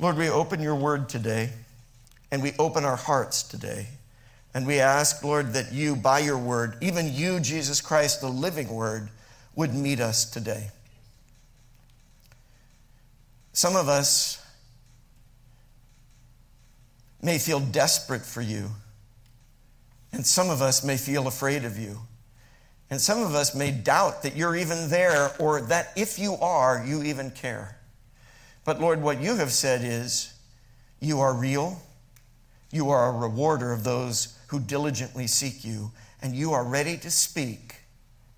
[0.00, 1.50] Lord, we open your word today
[2.30, 3.86] and we open our hearts today.
[4.54, 8.68] And we ask, Lord, that you, by your word, even you, Jesus Christ, the living
[8.68, 9.10] word,
[9.54, 10.70] would meet us today.
[13.52, 14.42] Some of us
[17.22, 18.70] may feel desperate for you,
[20.12, 21.98] and some of us may feel afraid of you.
[22.88, 26.82] And some of us may doubt that you're even there or that if you are,
[26.84, 27.76] you even care.
[28.64, 30.34] But Lord, what you have said is
[31.00, 31.80] you are real,
[32.70, 37.10] you are a rewarder of those who diligently seek you, and you are ready to
[37.10, 37.76] speak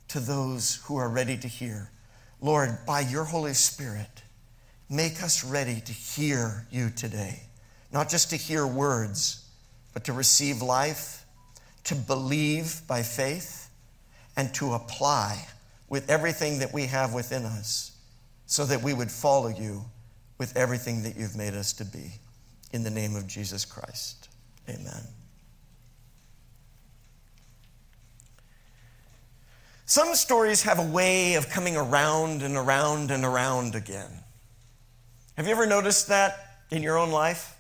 [0.09, 1.91] to those who are ready to hear.
[2.41, 4.23] Lord, by your Holy Spirit,
[4.89, 7.43] make us ready to hear you today,
[7.93, 9.49] not just to hear words,
[9.93, 11.25] but to receive life,
[11.85, 13.71] to believe by faith,
[14.37, 15.47] and to apply
[15.89, 17.93] with everything that we have within us
[18.47, 19.85] so that we would follow you
[20.43, 22.11] with everything that you've made us to be.
[22.73, 24.29] In the name of Jesus Christ.
[24.69, 25.07] Amen.
[29.87, 34.11] Some stories have a way of coming around and around and around again.
[35.37, 37.57] Have you ever noticed that in your own life?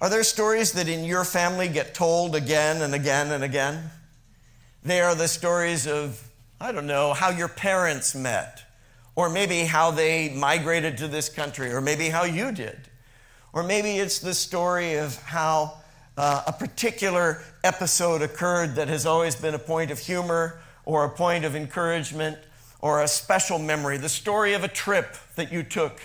[0.00, 3.88] Are there stories that in your family get told again and again and again?
[4.82, 6.20] They are the stories of,
[6.60, 8.64] I don't know, how your parents met,
[9.14, 12.88] or maybe how they migrated to this country, or maybe how you did.
[13.52, 15.78] Or maybe it's the story of how
[16.16, 21.10] uh, a particular episode occurred that has always been a point of humor or a
[21.10, 22.38] point of encouragement
[22.80, 26.00] or a special memory, the story of a trip that you took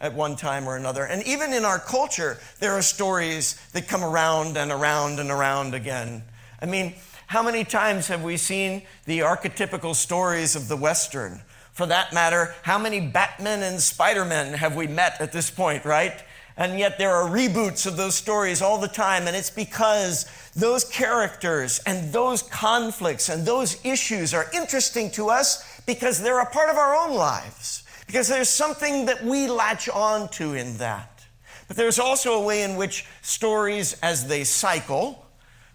[0.00, 1.04] at one time or another.
[1.04, 5.74] And even in our culture, there are stories that come around and around and around
[5.74, 6.22] again.
[6.60, 6.94] I mean,
[7.26, 11.40] how many times have we seen the archetypical stories of the Western?
[11.72, 16.22] For that matter, how many Batmen and Spider-Men have we met at this point, right?
[16.56, 19.26] And yet there are reboots of those stories all the time.
[19.26, 25.80] And it's because those characters and those conflicts and those issues are interesting to us
[25.86, 27.84] because they're a part of our own lives.
[28.06, 31.24] Because there's something that we latch on to in that.
[31.68, 35.24] But there's also a way in which stories, as they cycle,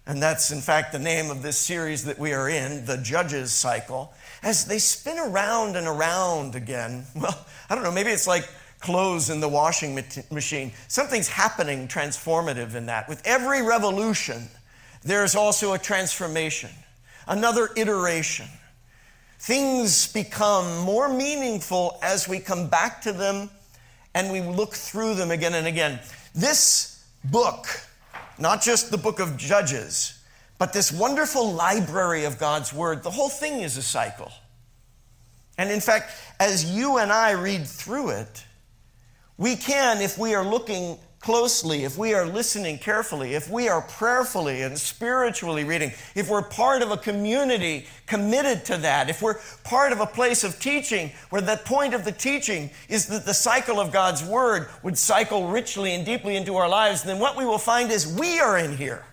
[0.06, 3.52] and that's in fact the name of this series that we are in, the Judges
[3.52, 4.12] Cycle,
[4.42, 7.04] as they spin around and around again.
[7.14, 8.48] Well, I don't know, maybe it's like
[8.80, 10.00] clothes in the washing
[10.30, 10.72] machine.
[10.86, 13.08] Something's happening transformative in that.
[13.08, 14.48] With every revolution,
[15.02, 16.70] there's also a transformation,
[17.26, 18.46] another iteration.
[19.40, 23.50] Things become more meaningful as we come back to them
[24.14, 26.00] and we look through them again and again.
[26.34, 27.66] This book,
[28.38, 30.17] not just the book of Judges,
[30.58, 34.32] but this wonderful library of God's Word, the whole thing is a cycle.
[35.56, 38.44] And in fact, as you and I read through it,
[39.36, 43.82] we can, if we are looking closely, if we are listening carefully, if we are
[43.82, 49.38] prayerfully and spiritually reading, if we're part of a community committed to that, if we're
[49.64, 53.34] part of a place of teaching where the point of the teaching is that the
[53.34, 57.44] cycle of God's Word would cycle richly and deeply into our lives, then what we
[57.44, 59.04] will find is we are in here.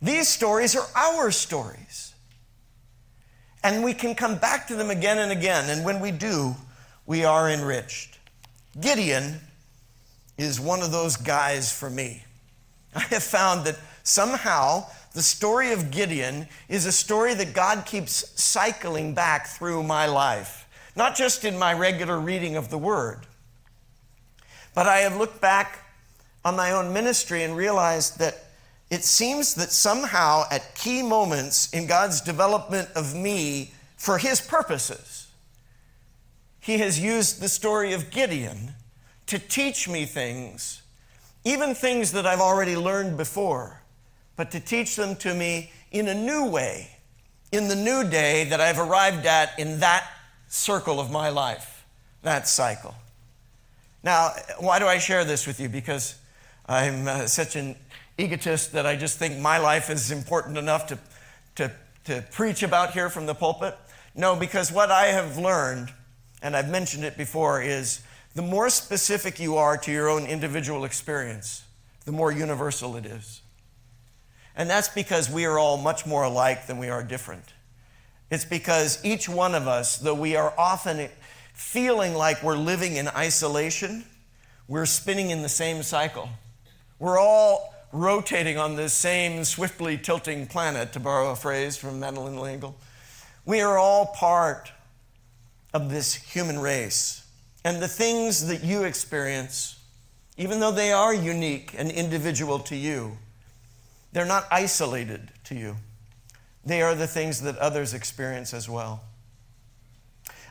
[0.00, 2.14] These stories are our stories.
[3.62, 5.70] And we can come back to them again and again.
[5.70, 6.54] And when we do,
[7.06, 8.18] we are enriched.
[8.80, 9.40] Gideon
[10.38, 12.24] is one of those guys for me.
[12.94, 18.40] I have found that somehow the story of Gideon is a story that God keeps
[18.40, 23.26] cycling back through my life, not just in my regular reading of the Word,
[24.74, 25.86] but I have looked back
[26.44, 28.45] on my own ministry and realized that
[28.90, 35.26] it seems that somehow at key moments in God's development of me for His purposes,
[36.60, 38.74] he has used the story of Gideon
[39.26, 40.82] to teach me things,
[41.44, 43.82] even things that I've already learned before,
[44.34, 46.90] but to teach them to me in a new way,
[47.52, 50.10] in the new day that I've arrived at in that
[50.48, 51.86] circle of my life,
[52.22, 52.96] that cycle.
[54.02, 55.68] Now, why do I share this with you?
[55.68, 56.16] Because
[56.66, 57.76] I'm uh, such an
[58.18, 60.98] egotist that I just think my life is important enough to,
[61.56, 61.72] to,
[62.04, 63.76] to preach about here from the pulpit?
[64.14, 65.92] No, because what I have learned
[66.42, 68.02] and I've mentioned it before, is
[68.34, 71.64] the more specific you are to your own individual experience,
[72.04, 73.42] the more universal it is.
[74.54, 77.52] And that's because we are all much more alike than we are different.
[78.30, 81.08] It's because each one of us, though we are often
[81.52, 84.04] feeling like we're living in isolation,
[84.68, 86.28] we're spinning in the same cycle.
[86.98, 92.40] We're all rotating on this same swiftly tilting planet, to borrow a phrase from Madeleine
[92.40, 92.76] L'Engle.
[93.44, 94.72] We are all part
[95.72, 97.22] of this human race.
[97.64, 99.80] and the things that you experience,
[100.36, 103.18] even though they are unique and individual to you,
[104.12, 105.76] they're not isolated to you.
[106.64, 109.02] They are the things that others experience as well.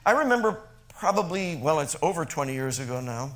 [0.06, 0.60] I remember
[0.90, 3.32] probably, well, it's over 20 years ago now.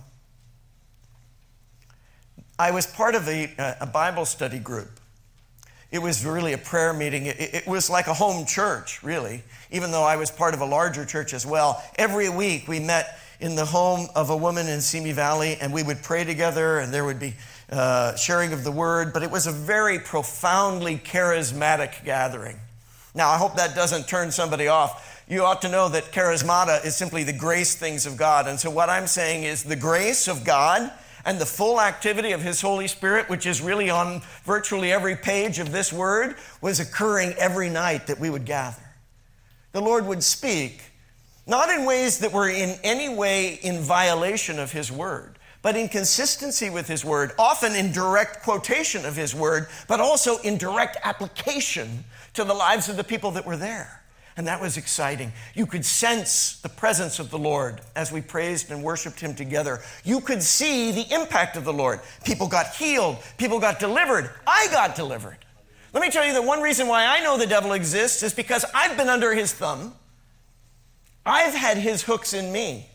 [2.59, 4.99] I was part of a, a Bible study group.
[5.91, 7.27] It was really a prayer meeting.
[7.27, 10.65] It, it, was like a home church, really, even though I was part of a
[10.65, 11.81] larger church as well.
[11.95, 15.83] Every week we met in the home of a woman in Simi Valley and we
[15.83, 17.33] would pray together and there would be
[17.71, 22.59] uh, sharing of the word, but it was a very profoundly charismatic gathering.
[23.15, 25.23] Now, I hope that doesn't turn somebody off.
[25.29, 28.47] You ought to know that charismata is simply the grace things of God.
[28.47, 30.91] And so, what I'm saying is the grace of God
[31.25, 35.59] and the full activity of His Holy Spirit, which is really on virtually every page
[35.59, 38.81] of this word, was occurring every night that we would gather.
[39.71, 40.81] The Lord would speak,
[41.45, 45.89] not in ways that were in any way in violation of His word, but in
[45.89, 50.97] consistency with His word, often in direct quotation of His word, but also in direct
[51.03, 53.98] application to the lives of the people that were there.
[54.39, 55.33] And that was exciting.
[55.53, 59.81] You could sense the presence of the Lord as we praised and worshiped Him together.
[60.05, 61.99] You could see the impact of the Lord.
[62.23, 64.29] People got healed, people got delivered.
[64.47, 65.39] I got delivered.
[65.91, 68.63] Let me tell you that one reason why I know the devil exists is because
[68.73, 69.93] I've been under his thumb.
[71.25, 72.87] I've had his hooks in me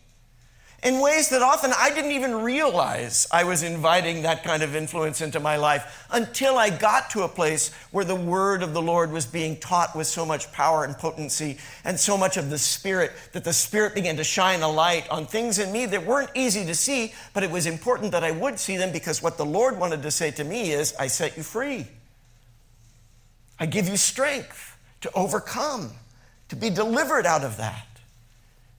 [0.84, 5.22] in ways that often I didn't even realize I was inviting that kind of influence
[5.22, 9.10] into my life until I got to a place where the word of the Lord
[9.10, 13.12] was being taught with so much power and potency and so much of the Spirit
[13.32, 16.66] that the Spirit began to shine a light on things in me that weren't easy
[16.66, 19.78] to see, but it was important that I would see them because what the Lord
[19.78, 21.86] wanted to say to me is, I set you free.
[23.58, 25.92] I give you strength to overcome,
[26.50, 27.93] to be delivered out of that.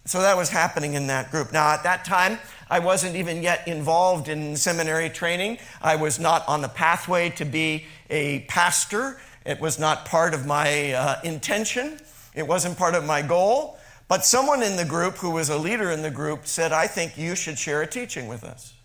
[0.06, 1.52] So that was happening in that group.
[1.52, 2.38] Now, at that time,
[2.69, 5.57] I wasn't even yet involved in seminary training.
[5.81, 9.19] I was not on the pathway to be a pastor.
[9.46, 12.00] It was not part of my uh, intention,
[12.36, 13.78] it wasn't part of my goal.
[14.07, 17.18] But someone in the group who was a leader in the group said, I think
[17.18, 18.75] you should share a teaching with us.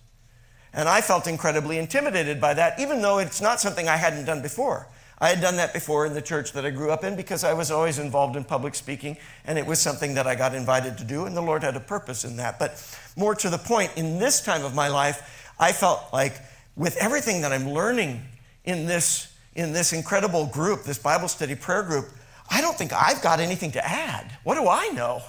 [0.72, 4.40] And I felt incredibly intimidated by that, even though it's not something I hadn't done
[4.40, 4.88] before.
[5.20, 7.52] I had done that before in the church that I grew up in because I
[7.52, 11.04] was always involved in public speaking, and it was something that I got invited to
[11.04, 12.58] do, and the Lord had a purpose in that.
[12.58, 12.82] But
[13.16, 16.40] more to the point, in this time of my life, I felt like
[16.74, 18.22] with everything that I'm learning
[18.64, 22.08] in this, in this incredible group, this Bible study prayer group,
[22.50, 24.38] I don't think I've got anything to add.
[24.42, 25.22] What do I know?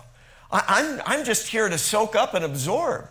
[0.51, 3.09] I, I'm, I'm just here to soak up and absorb.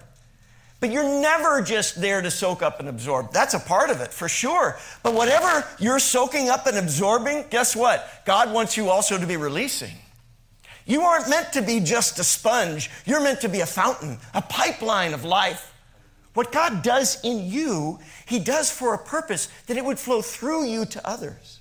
[0.81, 3.33] But you're never just there to soak up and absorb.
[3.33, 4.79] That's a part of it, for sure.
[5.03, 8.09] But whatever you're soaking up and absorbing, guess what?
[8.25, 9.95] God wants you also to be releasing.
[10.87, 14.43] You aren't meant to be just a sponge, you're meant to be a fountain, a
[14.43, 15.73] pipeline of life.
[16.35, 20.65] What God does in you, He does for a purpose that it would flow through
[20.65, 21.60] you to others.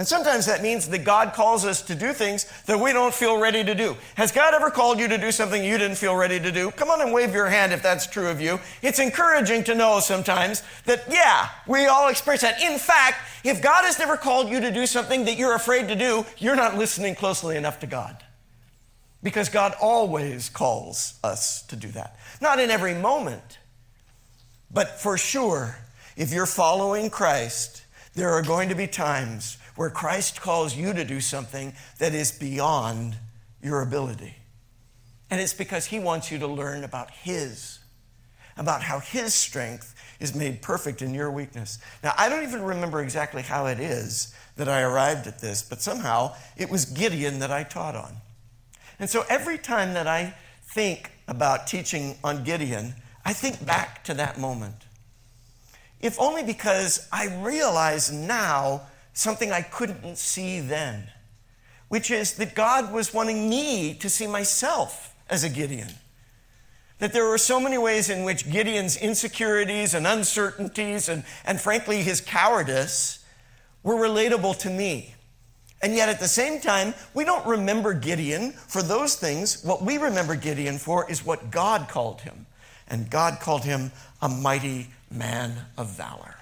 [0.00, 3.38] And sometimes that means that God calls us to do things that we don't feel
[3.38, 3.98] ready to do.
[4.14, 6.70] Has God ever called you to do something you didn't feel ready to do?
[6.70, 8.58] Come on and wave your hand if that's true of you.
[8.80, 12.62] It's encouraging to know sometimes that, yeah, we all experience that.
[12.62, 15.94] In fact, if God has never called you to do something that you're afraid to
[15.94, 18.24] do, you're not listening closely enough to God.
[19.22, 22.16] Because God always calls us to do that.
[22.40, 23.58] Not in every moment,
[24.70, 25.76] but for sure,
[26.16, 27.82] if you're following Christ,
[28.14, 32.32] there are going to be times where Christ calls you to do something that is
[32.32, 33.16] beyond
[33.62, 34.34] your ability.
[35.30, 37.78] And it's because he wants you to learn about his,
[38.58, 41.78] about how his strength is made perfect in your weakness.
[42.04, 45.80] Now, I don't even remember exactly how it is that I arrived at this, but
[45.80, 48.16] somehow it was Gideon that I taught on.
[48.98, 50.34] And so every time that I
[50.74, 54.76] think about teaching on Gideon, I think back to that moment.
[56.02, 61.08] If only because I realize now something I couldn't see then,
[61.88, 65.90] which is that God was wanting me to see myself as a Gideon.
[66.98, 72.02] That there were so many ways in which Gideon's insecurities and uncertainties and, and frankly
[72.02, 73.24] his cowardice
[73.82, 75.14] were relatable to me.
[75.82, 79.64] And yet at the same time, we don't remember Gideon for those things.
[79.64, 82.46] What we remember Gideon for is what God called him.
[82.88, 86.34] And God called him a mighty man of valor.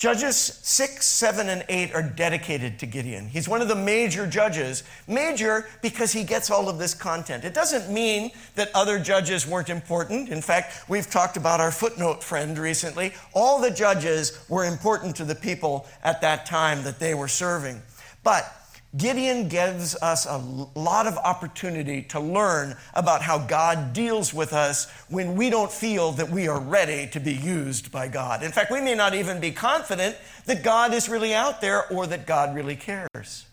[0.00, 3.28] Judges 6, 7, and 8 are dedicated to Gideon.
[3.28, 4.82] He's one of the major judges.
[5.06, 7.44] Major because he gets all of this content.
[7.44, 10.30] It doesn't mean that other judges weren't important.
[10.30, 13.12] In fact, we've talked about our footnote friend recently.
[13.34, 17.82] All the judges were important to the people at that time that they were serving.
[18.24, 18.50] But
[18.96, 24.90] Gideon gives us a lot of opportunity to learn about how God deals with us
[25.08, 28.42] when we don't feel that we are ready to be used by God.
[28.42, 30.16] In fact, we may not even be confident
[30.46, 33.46] that God is really out there or that God really cares.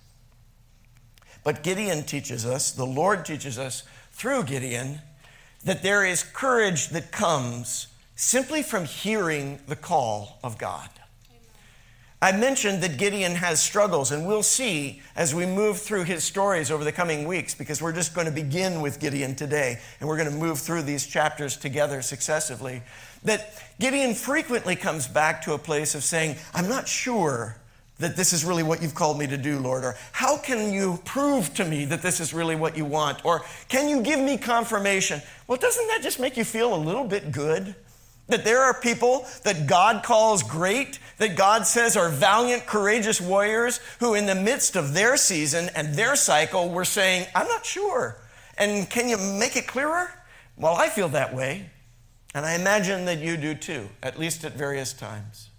[1.44, 5.02] But Gideon teaches us, the Lord teaches us through Gideon,
[5.64, 10.90] that there is courage that comes simply from hearing the call of God.
[12.20, 16.72] I mentioned that Gideon has struggles, and we'll see as we move through his stories
[16.72, 20.18] over the coming weeks, because we're just going to begin with Gideon today, and we're
[20.18, 22.82] going to move through these chapters together successively.
[23.24, 27.58] That Gideon frequently comes back to a place of saying, I'm not sure
[28.00, 31.00] that this is really what you've called me to do, Lord, or how can you
[31.06, 34.38] prove to me that this is really what you want, or can you give me
[34.38, 35.22] confirmation?
[35.46, 37.76] Well, doesn't that just make you feel a little bit good?
[38.28, 43.80] That there are people that God calls great, that God says are valiant, courageous warriors
[44.00, 48.18] who, in the midst of their season and their cycle, were saying, I'm not sure.
[48.58, 50.10] And can you make it clearer?
[50.58, 51.70] Well, I feel that way.
[52.34, 55.50] And I imagine that you do too, at least at various times.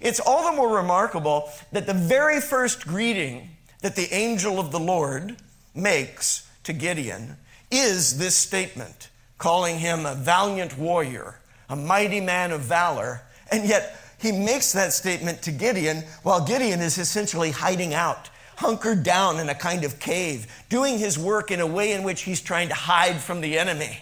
[0.00, 4.80] It's all the more remarkable that the very first greeting that the angel of the
[4.80, 5.36] Lord
[5.74, 7.36] makes to Gideon
[7.70, 11.40] is this statement, calling him a valiant warrior
[11.72, 13.22] a mighty man of valor.
[13.50, 19.02] And yet, he makes that statement to Gideon while Gideon is essentially hiding out, hunkered
[19.02, 22.40] down in a kind of cave, doing his work in a way in which he's
[22.40, 23.98] trying to hide from the enemy.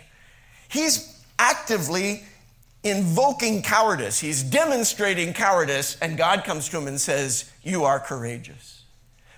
[0.68, 2.24] He's actively
[2.82, 8.84] invoking cowardice, he's demonstrating cowardice, and God comes to him and says, You are courageous.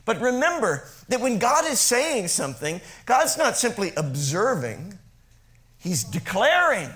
[0.05, 4.99] But remember that when God is saying something, God's not simply observing,
[5.83, 6.91] He's declaring.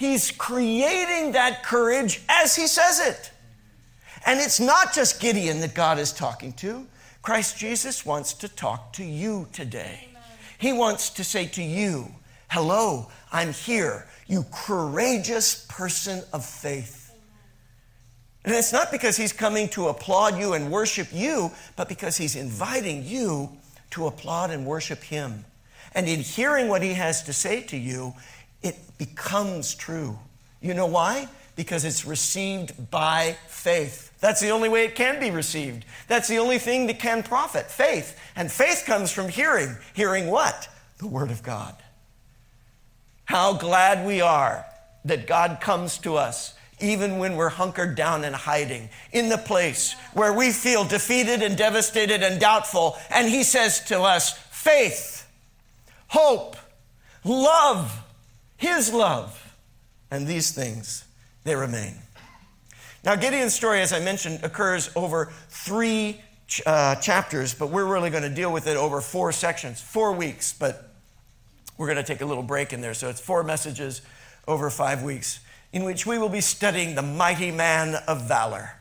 [0.00, 3.30] He's creating that courage as he says it.
[4.24, 6.86] And it's not just Gideon that God is talking to.
[7.20, 10.08] Christ Jesus wants to talk to you today.
[10.56, 12.08] He wants to say to you,
[12.48, 17.12] Hello, I'm here, you courageous person of faith.
[18.46, 22.36] And it's not because he's coming to applaud you and worship you, but because he's
[22.36, 23.50] inviting you
[23.90, 25.44] to applaud and worship him.
[25.94, 28.14] And in hearing what he has to say to you,
[28.62, 30.18] it becomes true.
[30.60, 31.28] You know why?
[31.56, 34.12] Because it's received by faith.
[34.20, 35.84] That's the only way it can be received.
[36.08, 38.18] That's the only thing that can profit faith.
[38.36, 39.76] And faith comes from hearing.
[39.94, 40.68] Hearing what?
[40.98, 41.74] The Word of God.
[43.24, 44.66] How glad we are
[45.04, 49.94] that God comes to us even when we're hunkered down and hiding in the place
[50.14, 52.96] where we feel defeated and devastated and doubtful.
[53.10, 55.28] And He says to us, faith,
[56.08, 56.56] hope,
[57.24, 58.02] love,
[58.60, 59.56] his love.
[60.10, 61.04] And these things,
[61.44, 61.94] they remain.
[63.02, 66.20] Now, Gideon's story, as I mentioned, occurs over three
[66.66, 70.52] uh, chapters, but we're really going to deal with it over four sections, four weeks,
[70.52, 70.92] but
[71.78, 72.92] we're going to take a little break in there.
[72.92, 74.02] So it's four messages
[74.46, 75.40] over five weeks
[75.72, 78.72] in which we will be studying the mighty man of valor.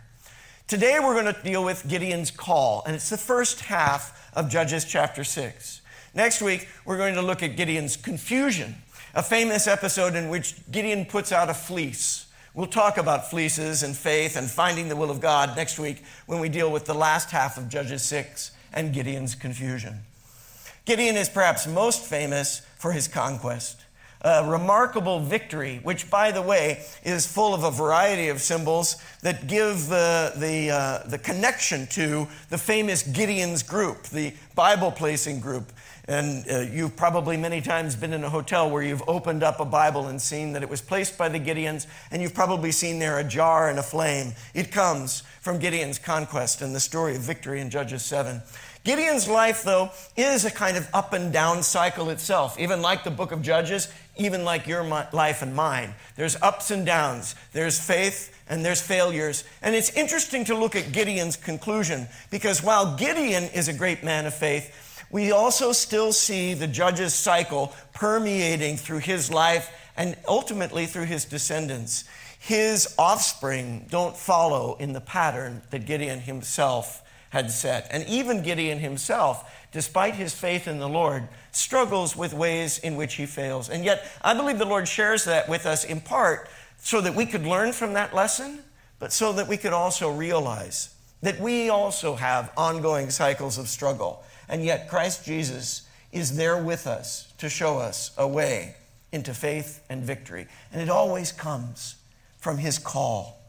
[0.67, 4.83] Today, we're going to deal with Gideon's call, and it's the first half of Judges
[4.83, 5.81] chapter 6.
[6.13, 8.75] Next week, we're going to look at Gideon's confusion
[9.15, 12.27] a famous episode in which Gideon puts out a fleece.
[12.53, 16.39] We'll talk about fleeces and faith and finding the will of God next week when
[16.39, 19.99] we deal with the last half of Judges 6 and Gideon's confusion.
[20.85, 23.85] Gideon is perhaps most famous for his conquest,
[24.21, 29.47] a remarkable victory, which, by the way, is full of a variety of symbols that
[29.47, 35.71] give the, the, uh, the connection to the famous Gideon's group, the Bible placing group
[36.09, 39.65] and uh, you've probably many times been in a hotel where you've opened up a
[39.65, 43.19] Bible and seen that it was placed by the Gideons, and you've probably seen there
[43.19, 44.33] a jar and a flame.
[44.55, 48.41] It comes from Gideon's conquest and the story of victory in Judges 7.
[48.83, 53.11] Gideon's life, though, is a kind of up and down cycle itself, even like the
[53.11, 53.87] book of Judges,
[54.17, 55.93] even like your life and mine.
[56.15, 59.43] There's ups and downs, there's faith and there's failures.
[59.61, 64.25] And it's interesting to look at Gideon's conclusion because while Gideon is a great man
[64.25, 70.85] of faith, we also still see the judge's cycle permeating through his life and ultimately
[70.85, 72.05] through his descendants.
[72.39, 77.87] His offspring don't follow in the pattern that Gideon himself had set.
[77.91, 83.15] And even Gideon himself, despite his faith in the Lord, struggles with ways in which
[83.15, 83.69] he fails.
[83.69, 86.49] And yet, I believe the Lord shares that with us in part
[86.79, 88.63] so that we could learn from that lesson,
[88.99, 94.23] but so that we could also realize that we also have ongoing cycles of struggle.
[94.49, 98.75] And yet, Christ Jesus is there with us to show us a way
[99.11, 100.47] into faith and victory.
[100.73, 101.95] And it always comes
[102.39, 103.39] from his call,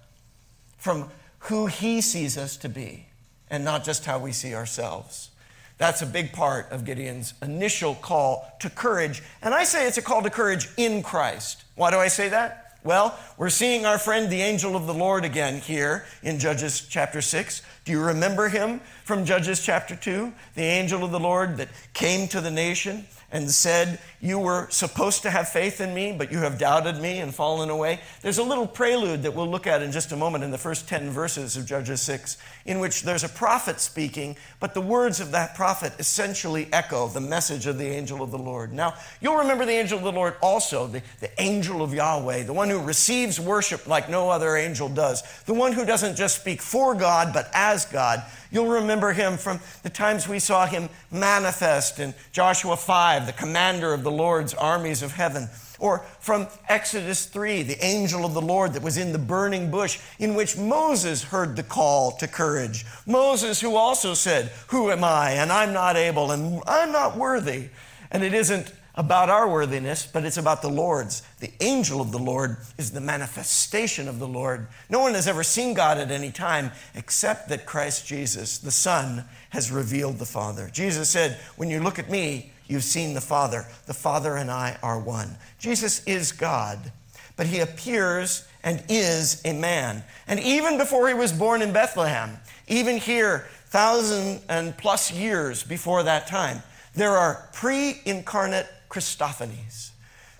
[0.78, 3.06] from who he sees us to be,
[3.48, 5.30] and not just how we see ourselves.
[5.78, 9.22] That's a big part of Gideon's initial call to courage.
[9.40, 11.64] And I say it's a call to courage in Christ.
[11.74, 12.69] Why do I say that?
[12.82, 17.20] Well, we're seeing our friend the angel of the Lord again here in Judges chapter
[17.20, 17.60] 6.
[17.84, 20.32] Do you remember him from Judges chapter 2?
[20.54, 25.22] The angel of the Lord that came to the nation and said, You were supposed
[25.22, 28.00] to have faith in me, but you have doubted me and fallen away.
[28.22, 30.88] There's a little prelude that we'll look at in just a moment in the first
[30.88, 35.30] 10 verses of Judges 6, in which there's a prophet speaking, but the words of
[35.32, 38.72] that prophet essentially echo the message of the angel of the Lord.
[38.72, 42.52] Now, you'll remember the angel of the Lord also, the, the angel of Yahweh, the
[42.52, 46.60] one who receives worship like no other angel does, the one who doesn't just speak
[46.60, 48.22] for God, but as God.
[48.50, 53.94] You'll remember him from the times we saw him manifest in Joshua 5, the commander
[53.94, 55.48] of the Lord's armies of heaven.
[55.78, 59.98] Or from Exodus 3, the angel of the Lord that was in the burning bush,
[60.18, 62.84] in which Moses heard the call to courage.
[63.06, 65.32] Moses, who also said, Who am I?
[65.32, 67.70] And I'm not able, and I'm not worthy.
[68.10, 71.22] And it isn't about our worthiness, but it's about the Lord's.
[71.38, 74.68] The angel of the Lord is the manifestation of the Lord.
[74.90, 79.24] No one has ever seen God at any time except that Christ Jesus, the Son,
[79.48, 80.68] has revealed the Father.
[80.70, 83.64] Jesus said, When you look at me, you've seen the Father.
[83.86, 85.38] The Father and I are one.
[85.58, 86.92] Jesus is God,
[87.38, 90.04] but he appears and is a man.
[90.28, 92.36] And even before he was born in Bethlehem,
[92.68, 96.62] even here, thousand and plus years before that time,
[96.94, 99.90] there are pre incarnate Christophanies.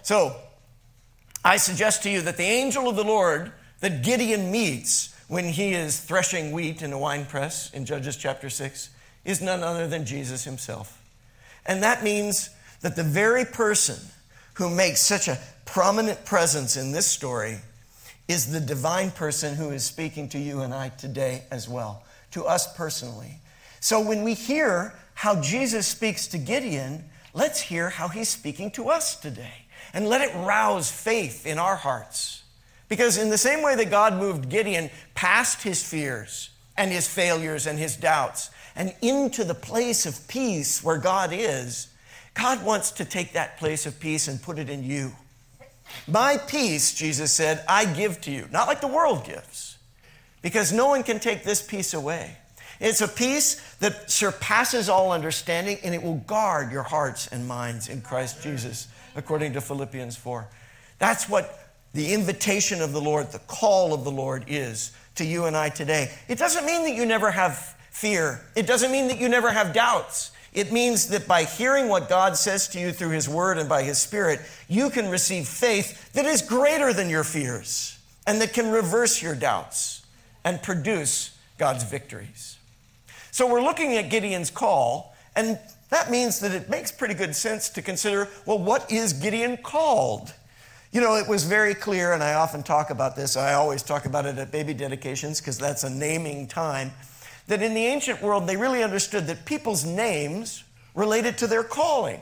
[0.03, 0.37] So,
[1.43, 5.73] I suggest to you that the angel of the Lord that Gideon meets when he
[5.73, 8.91] is threshing wheat in a wine press in Judges chapter 6
[9.25, 11.01] is none other than Jesus himself.
[11.65, 13.97] And that means that the very person
[14.55, 17.59] who makes such a prominent presence in this story
[18.29, 22.45] is the divine person who is speaking to you and I today as well, to
[22.45, 23.39] us personally.
[23.81, 27.05] So when we hear how Jesus speaks to Gideon,
[27.35, 29.67] let's hear how he's speaking to us today.
[29.93, 32.45] And let it rouse faith in our hearts.
[32.89, 37.67] Because, in the same way that God moved Gideon past his fears and his failures
[37.67, 41.89] and his doubts and into the place of peace where God is,
[42.35, 45.13] God wants to take that place of peace and put it in you.
[46.07, 49.79] My peace, Jesus said, I give to you, not like the world gives,
[50.41, 52.37] because no one can take this peace away.
[52.81, 57.89] It's a peace that surpasses all understanding, and it will guard your hearts and minds
[57.89, 60.49] in Christ Jesus, according to Philippians 4.
[60.99, 65.45] That's what the invitation of the Lord, the call of the Lord is to you
[65.45, 66.11] and I today.
[66.29, 69.75] It doesn't mean that you never have fear, it doesn't mean that you never have
[69.75, 70.33] doubts.
[70.53, 73.85] It means that by hearing what God says to you through His Word and by
[73.85, 78.71] His Spirit, you can receive faith that is greater than your fears and that can
[78.73, 80.05] reverse your doubts
[80.45, 82.59] and produce God's victories.
[83.31, 85.59] So we're looking at Gideon's call, and
[85.91, 90.35] that means that it makes pretty good sense to consider well, what is Gideon called?
[90.93, 94.07] You know, it was very clear, and I often talk about this, I always talk
[94.07, 96.91] about it at baby dedications because that's a naming time,
[97.47, 100.65] that in the ancient world they really understood that people's names
[100.95, 102.21] related to their calling.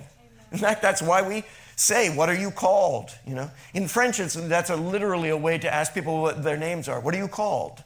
[0.52, 1.44] In fact, that's why we
[1.76, 3.10] say, What are you called?
[3.26, 6.56] You know, in French, it's, that's a, literally a way to ask people what their
[6.56, 7.00] names are.
[7.00, 7.82] What are you called?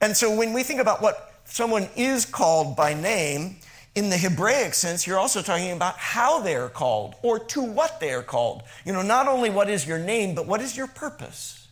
[0.00, 3.56] And so when we think about what someone is called by name,
[3.94, 8.00] in the Hebraic sense, you're also talking about how they are called or to what
[8.00, 8.62] they are called.
[8.84, 11.68] You know, not only what is your name, but what is your purpose.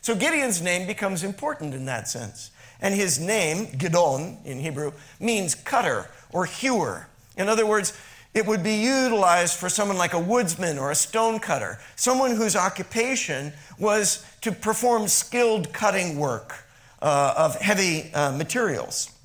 [0.00, 2.50] So Gideon's name becomes important in that sense.
[2.80, 7.08] And his name, Gidon in Hebrew, means cutter or hewer.
[7.36, 7.92] In other words,
[8.32, 12.54] it would be utilized for someone like a woodsman or a stone cutter, someone whose
[12.54, 16.64] occupation was to perform skilled cutting work
[17.02, 19.15] uh, of heavy uh, materials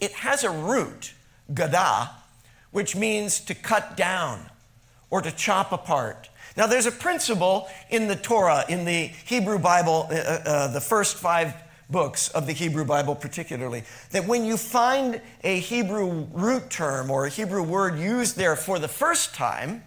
[0.00, 1.14] it has a root,
[1.52, 2.10] gada,
[2.70, 4.50] which means to cut down
[5.10, 6.28] or to chop apart.
[6.56, 10.80] Now, there's a principle in the Torah, in the Hebrew Bible, uh, uh, uh, the
[10.80, 11.54] first five
[11.90, 17.26] books of the Hebrew Bible, particularly, that when you find a Hebrew root term or
[17.26, 19.82] a Hebrew word used there for the first time,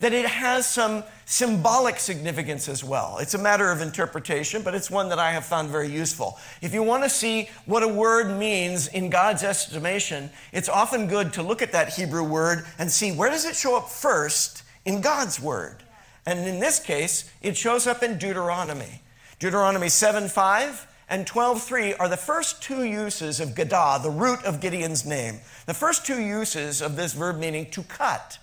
[0.00, 3.18] that it has some symbolic significance as well.
[3.20, 6.38] It's a matter of interpretation, but it's one that I have found very useful.
[6.60, 11.34] If you want to see what a word means in God's estimation, it's often good
[11.34, 15.00] to look at that Hebrew word and see where does it show up first in
[15.00, 15.82] God's word.
[16.26, 19.02] And in this case, it shows up in Deuteronomy.
[19.38, 24.60] Deuteronomy 7 5 and 12:3 are the first two uses of Gadah, the root of
[24.60, 25.40] Gideon's name.
[25.66, 28.38] The first two uses of this verb meaning to cut.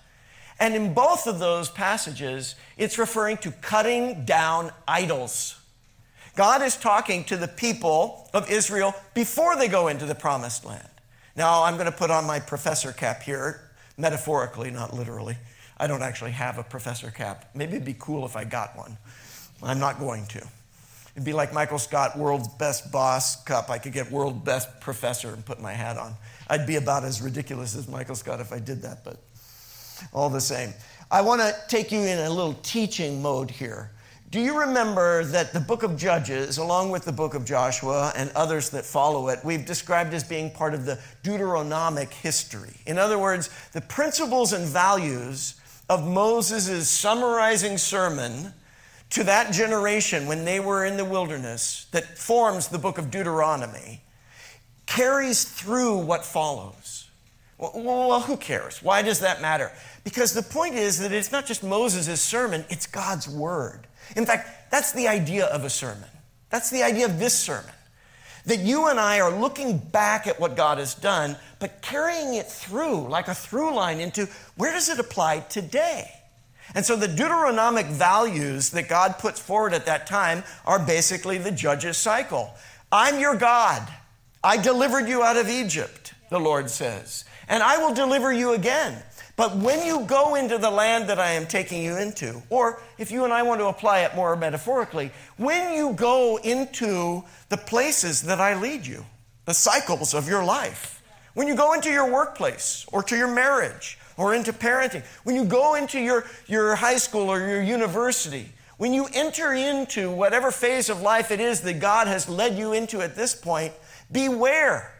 [0.60, 5.60] And in both of those passages, it's referring to cutting down idols.
[6.36, 10.88] God is talking to the people of Israel before they go into the promised land.
[11.36, 15.38] Now, I'm going to put on my professor cap here, metaphorically, not literally.
[15.80, 17.50] I don't actually have a professor cap.
[17.54, 18.98] Maybe it'd be cool if I got one.
[19.62, 20.48] I'm not going to.
[21.18, 23.70] It'd be like Michael Scott, world's best boss cup.
[23.70, 26.14] I could get world best professor and put my hat on.
[26.48, 29.18] I'd be about as ridiculous as Michael Scott if I did that, but
[30.14, 30.74] all the same.
[31.10, 33.92] I want to take you in a little teaching mode here.
[34.30, 38.30] Do you remember that the book of Judges, along with the book of Joshua and
[38.36, 42.74] others that follow it, we've described as being part of the Deuteronomic history?
[42.86, 45.56] In other words, the principles and values
[45.90, 48.54] of Moses' summarizing sermon
[49.12, 54.02] to that generation when they were in the wilderness that forms the book of Deuteronomy
[54.86, 56.87] carries through what follows.
[57.58, 58.84] Well, who cares?
[58.84, 59.72] Why does that matter?
[60.04, 63.88] Because the point is that it's not just Moses' sermon, it's God's word.
[64.16, 66.10] In fact, that's the idea of a sermon.
[66.50, 67.72] That's the idea of this sermon.
[68.46, 72.46] That you and I are looking back at what God has done, but carrying it
[72.46, 76.12] through like a through line into where does it apply today?
[76.76, 81.52] And so the Deuteronomic values that God puts forward at that time are basically the
[81.52, 82.54] judge's cycle.
[82.92, 83.88] I'm your God.
[84.44, 89.02] I delivered you out of Egypt, the Lord says, and I will deliver you again.
[89.38, 93.12] But when you go into the land that I am taking you into, or if
[93.12, 98.24] you and I want to apply it more metaphorically, when you go into the places
[98.24, 99.06] that I lead you,
[99.46, 101.04] the cycles of your life,
[101.36, 105.46] when you go into your workplace or to your marriage or into parenting, when you
[105.46, 110.90] go into your, your high school or your university, when you enter into whatever phase
[110.90, 113.72] of life it is that God has led you into at this point,
[114.12, 114.97] beware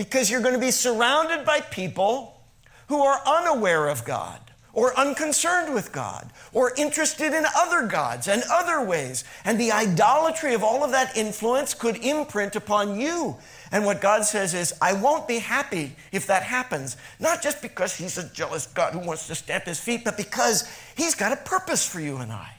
[0.00, 2.40] because you're going to be surrounded by people
[2.88, 4.40] who are unaware of God
[4.72, 9.24] or unconcerned with God or interested in other gods and other ways.
[9.44, 13.36] And the idolatry of all of that influence could imprint upon you.
[13.72, 16.96] And what God says is, I won't be happy if that happens.
[17.18, 20.66] Not just because He's a jealous God who wants to stamp His feet, but because
[20.96, 22.54] He's got a purpose for you and I.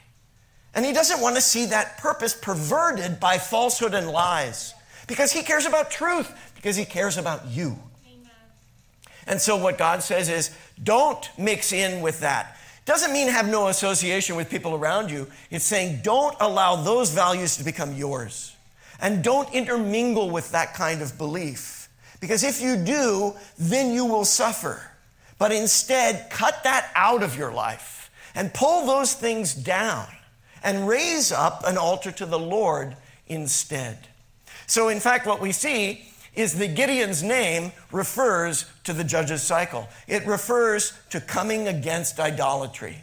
[0.76, 4.74] And He doesn't want to see that purpose perverted by falsehood and lies
[5.08, 7.76] because He cares about truth, because He cares about you.
[9.26, 12.56] And so what God says is don't mix in with that.
[12.84, 15.28] Doesn't mean have no association with people around you.
[15.50, 18.56] It's saying don't allow those values to become yours.
[19.00, 21.88] And don't intermingle with that kind of belief.
[22.20, 24.80] Because if you do, then you will suffer.
[25.38, 30.06] But instead, cut that out of your life and pull those things down
[30.62, 32.96] and raise up an altar to the Lord
[33.26, 33.98] instead.
[34.68, 39.88] So, in fact, what we see is that Gideon's name refers to the judge's cycle.
[40.08, 42.98] It refers to coming against idolatry.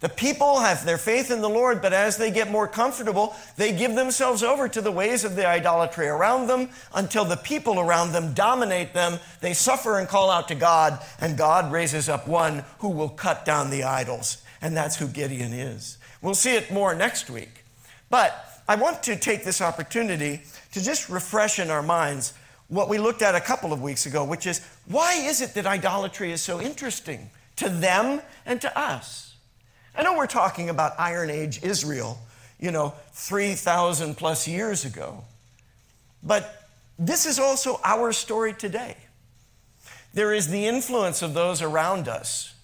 [0.00, 3.76] The people have their faith in the Lord, but as they get more comfortable, they
[3.76, 8.12] give themselves over to the ways of the idolatry around them until the people around
[8.12, 9.18] them dominate them.
[9.42, 13.44] They suffer and call out to God, and God raises up one who will cut
[13.44, 14.42] down the idols.
[14.62, 15.98] And that's who Gideon is.
[16.22, 17.64] We'll see it more next week.
[18.08, 22.32] But I want to take this opportunity to just refresh in our minds
[22.70, 25.66] what we looked at a couple of weeks ago, which is why is it that
[25.66, 29.34] idolatry is so interesting to them and to us?
[29.94, 32.18] I know we're talking about Iron Age Israel,
[32.60, 35.24] you know, 3,000 plus years ago,
[36.22, 38.96] but this is also our story today.
[40.14, 42.54] There is the influence of those around us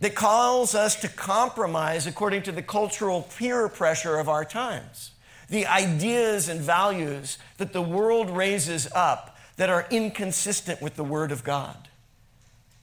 [0.00, 5.12] that calls us to compromise according to the cultural peer pressure of our times
[5.50, 11.32] the ideas and values that the world raises up that are inconsistent with the Word
[11.32, 11.88] of God.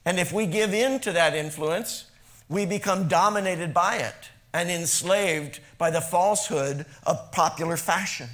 [0.04, 2.04] And if we give in to that influence,
[2.48, 8.28] we become dominated by it and enslaved by the falsehood of popular fashion.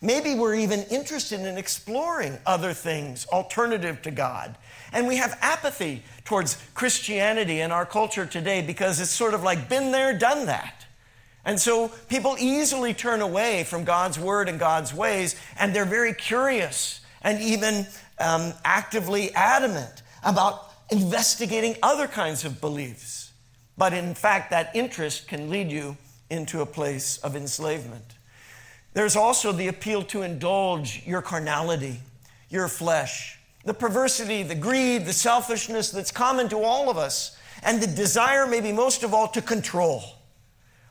[0.00, 4.56] Maybe we're even interested in exploring other things alternative to God.
[4.92, 9.68] And we have apathy towards Christianity in our culture today because it's sort of like
[9.68, 10.86] been there, done that.
[11.44, 16.14] And so people easily turn away from God's word and God's ways, and they're very
[16.14, 17.86] curious and even
[18.18, 23.32] um, actively adamant about investigating other kinds of beliefs.
[23.76, 25.96] But in fact, that interest can lead you
[26.30, 28.04] into a place of enslavement.
[28.94, 32.00] There's also the appeal to indulge your carnality,
[32.50, 37.80] your flesh, the perversity, the greed, the selfishness that's common to all of us, and
[37.80, 40.02] the desire, maybe most of all, to control.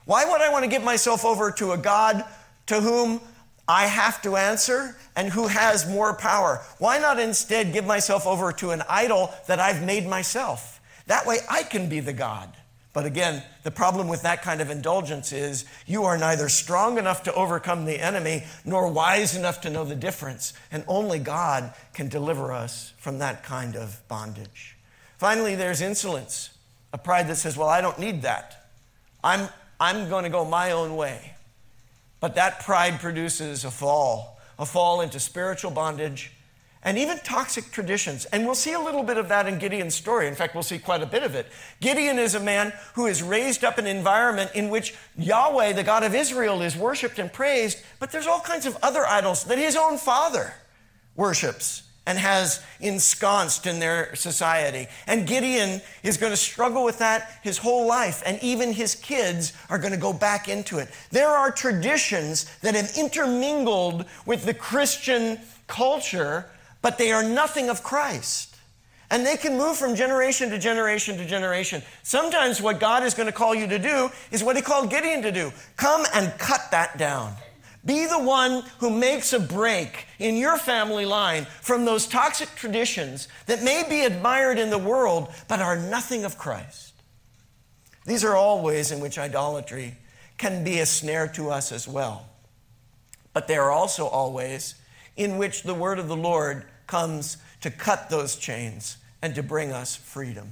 [0.05, 2.23] Why would I want to give myself over to a God
[2.67, 3.21] to whom
[3.67, 6.61] I have to answer and who has more power?
[6.79, 10.79] Why not instead give myself over to an idol that I've made myself?
[11.07, 12.55] That way I can be the God
[12.93, 17.23] But again, the problem with that kind of indulgence is you are neither strong enough
[17.23, 20.53] to overcome the enemy nor wise enough to know the difference.
[20.71, 24.77] And only God can deliver us from that kind of bondage.
[25.17, 26.57] Finally, there's insolence,
[26.91, 28.69] a pride that says, Well, I don't need that.
[29.23, 29.47] I'm,
[29.81, 31.33] I'm going to go my own way.
[32.19, 36.31] But that pride produces a fall, a fall into spiritual bondage
[36.83, 38.25] and even toxic traditions.
[38.25, 40.27] And we'll see a little bit of that in Gideon's story.
[40.27, 41.47] In fact, we'll see quite a bit of it.
[41.79, 45.83] Gideon is a man who is raised up in an environment in which Yahweh, the
[45.83, 49.57] God of Israel, is worshiped and praised, but there's all kinds of other idols that
[49.57, 50.53] his own father
[51.15, 54.87] worships and has ensconced in their society.
[55.07, 59.53] And Gideon is going to struggle with that his whole life, and even his kids
[59.69, 60.89] are going to go back into it.
[61.11, 66.47] There are traditions that have intermingled with the Christian culture
[66.81, 68.55] but they are nothing of Christ.
[69.09, 71.83] And they can move from generation to generation to generation.
[72.01, 75.21] Sometimes what God is going to call you to do is what he called Gideon
[75.23, 77.35] to do come and cut that down.
[77.83, 83.27] Be the one who makes a break in your family line from those toxic traditions
[83.47, 86.93] that may be admired in the world but are nothing of Christ.
[88.05, 89.97] These are all ways in which idolatry
[90.37, 92.27] can be a snare to us as well.
[93.33, 94.75] But they are also all ways
[95.15, 99.71] in which the word of the Lord comes to cut those chains and to bring
[99.71, 100.51] us freedom.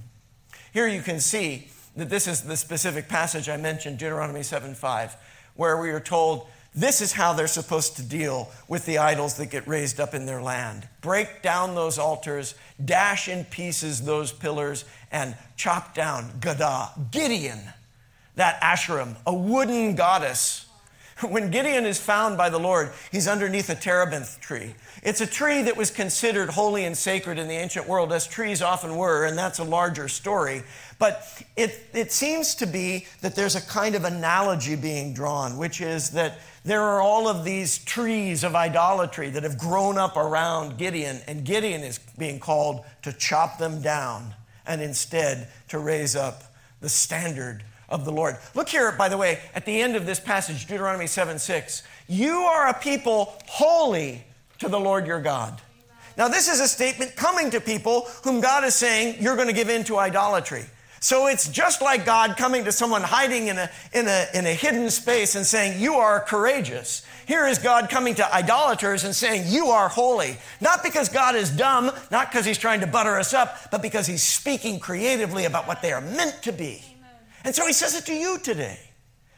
[0.73, 5.15] Here you can see that this is the specific passage I mentioned, Deuteronomy 7 5,
[5.55, 9.47] where we are told this is how they're supposed to deal with the idols that
[9.47, 10.87] get raised up in their land.
[11.01, 17.59] Break down those altars, dash in pieces those pillars, and chop down Gadah, Gideon,
[18.35, 20.67] that Asherim, a wooden goddess
[21.29, 24.75] When Gideon is found by the Lord, he's underneath a terebinth tree.
[25.03, 28.61] It's a tree that was considered holy and sacred in the ancient world, as trees
[28.61, 30.63] often were, and that's a larger story.
[30.99, 35.79] But it, it seems to be that there's a kind of analogy being drawn, which
[35.79, 40.77] is that there are all of these trees of idolatry that have grown up around
[40.77, 44.35] Gideon, and Gideon is being called to chop them down
[44.67, 46.43] and instead to raise up
[46.81, 48.35] the standard of the Lord.
[48.53, 51.83] Look here, by the way, at the end of this passage, Deuteronomy 7 6.
[52.07, 54.25] You are a people holy
[54.59, 55.61] to the Lord your God.
[56.17, 59.53] Now, this is a statement coming to people whom God is saying you're going to
[59.53, 60.65] give in to idolatry.
[60.99, 64.53] So it's just like God coming to someone hiding in a, in, a, in a
[64.53, 67.05] hidden space and saying, You are courageous.
[67.25, 70.37] Here is God coming to idolaters and saying, You are holy.
[70.59, 74.07] Not because God is dumb, not because he's trying to butter us up, but because
[74.07, 76.83] he's speaking creatively about what they are meant to be.
[77.43, 78.79] And so he says it to you today.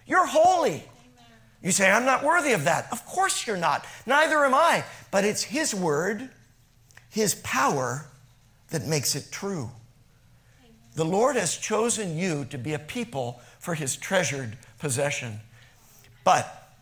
[0.08, 0.84] You're holy.
[1.62, 2.88] You say, I'm not worthy of that.
[2.91, 3.86] Of course you're not.
[4.08, 4.84] Neither am I.
[5.12, 6.30] But it's his word,
[7.10, 8.08] his power
[8.71, 9.69] that makes it true.
[10.93, 15.39] The Lord has chosen you to be a people for his treasured possession.
[16.23, 16.73] But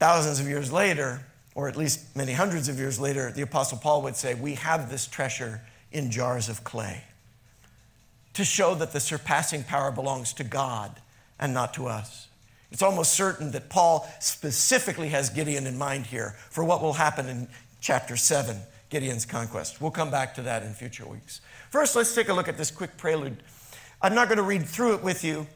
[0.00, 4.02] thousands of years later, or at least many hundreds of years later, the Apostle Paul
[4.02, 5.60] would say, We have this treasure
[5.92, 7.04] in jars of clay
[8.34, 11.00] to show that the surpassing power belongs to God
[11.38, 12.28] and not to us.
[12.72, 17.28] It's almost certain that Paul specifically has Gideon in mind here for what will happen
[17.28, 17.48] in
[17.80, 18.56] chapter 7,
[18.94, 19.80] Gideon's conquest.
[19.80, 21.40] We'll come back to that in future weeks.
[21.70, 23.42] First, let's take a look at this quick prelude.
[24.00, 25.48] I'm not going to read through it with you.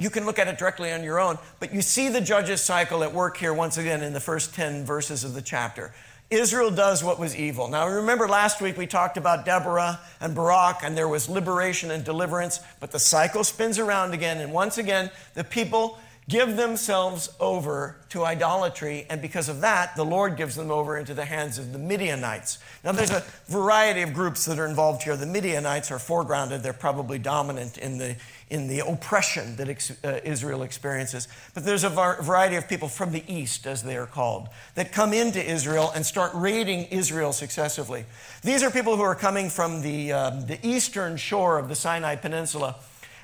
[0.00, 3.04] You can look at it directly on your own, but you see the judges cycle
[3.04, 5.94] at work here once again in the first 10 verses of the chapter.
[6.30, 7.68] Israel does what was evil.
[7.68, 12.02] Now, remember last week we talked about Deborah and Barak, and there was liberation and
[12.02, 17.96] deliverance, but the cycle spins around again, and once again, the people give themselves over
[18.10, 21.72] to idolatry, and because of that, the Lord gives them over into the hands of
[21.72, 22.58] the Midianites.
[22.84, 25.16] Now, there's a variety of groups that are involved here.
[25.16, 28.16] The Midianites are foregrounded, they're probably dominant in the,
[28.50, 31.26] in the oppression that ex- uh, Israel experiences.
[31.54, 34.92] But there's a var- variety of people from the east, as they are called, that
[34.92, 38.04] come into Israel and start raiding Israel successively.
[38.42, 42.14] These are people who are coming from the, uh, the eastern shore of the Sinai
[42.14, 42.76] Peninsula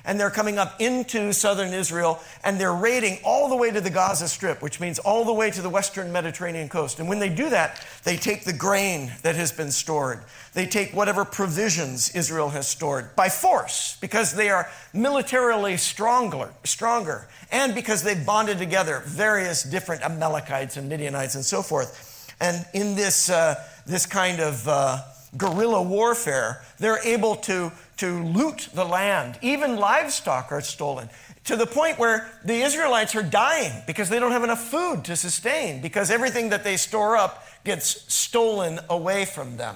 [0.09, 3.91] and they're coming up into southern Israel and they're raiding all the way to the
[3.91, 6.99] Gaza Strip, which means all the way to the western Mediterranean coast.
[6.99, 10.23] And when they do that, they take the grain that has been stored,
[10.55, 17.27] they take whatever provisions Israel has stored by force because they are militarily stronger, stronger
[17.51, 22.33] and because they've bonded together various different Amalekites and Midianites and so forth.
[22.41, 25.03] And in this, uh, this kind of uh,
[25.37, 29.37] guerrilla warfare, they're able to to loot the land.
[29.41, 31.09] Even livestock are stolen
[31.45, 35.15] to the point where the Israelites are dying because they don't have enough food to
[35.15, 39.75] sustain, because everything that they store up gets stolen away from them.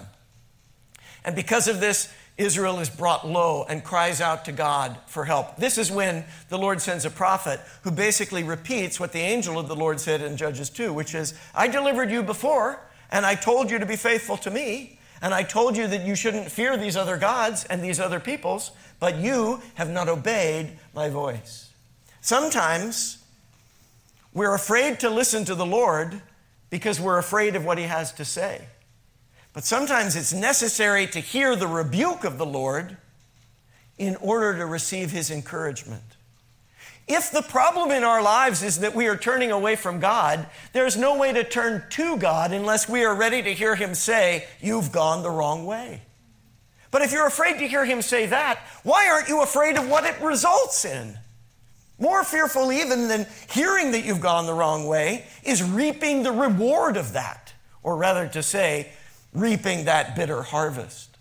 [1.25, 5.57] And because of this, Israel is brought low and cries out to God for help.
[5.57, 9.67] This is when the Lord sends a prophet who basically repeats what the angel of
[9.67, 12.79] the Lord said in Judges 2, which is, I delivered you before,
[13.11, 16.15] and I told you to be faithful to me, and I told you that you
[16.15, 21.07] shouldn't fear these other gods and these other peoples, but you have not obeyed my
[21.07, 21.71] voice.
[22.19, 23.23] Sometimes
[24.33, 26.21] we're afraid to listen to the Lord
[26.69, 28.65] because we're afraid of what he has to say.
[29.53, 32.97] But sometimes it's necessary to hear the rebuke of the Lord
[33.97, 36.03] in order to receive his encouragement.
[37.07, 40.95] If the problem in our lives is that we are turning away from God, there's
[40.95, 44.91] no way to turn to God unless we are ready to hear him say, You've
[44.91, 46.01] gone the wrong way.
[46.93, 50.05] But if you're afraid to hear him say that, why aren't you afraid of what
[50.05, 51.17] it results in?
[51.97, 56.95] More fearful even than hearing that you've gone the wrong way is reaping the reward
[56.95, 58.91] of that, or rather to say,
[59.33, 61.12] reaping that bitter harvest.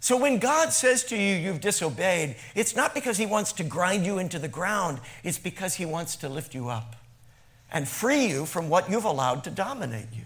[0.00, 4.06] So when God says to you, you've disobeyed, it's not because he wants to grind
[4.06, 6.96] you into the ground, it's because he wants to lift you up
[7.70, 10.24] and free you from what you've allowed to dominate you.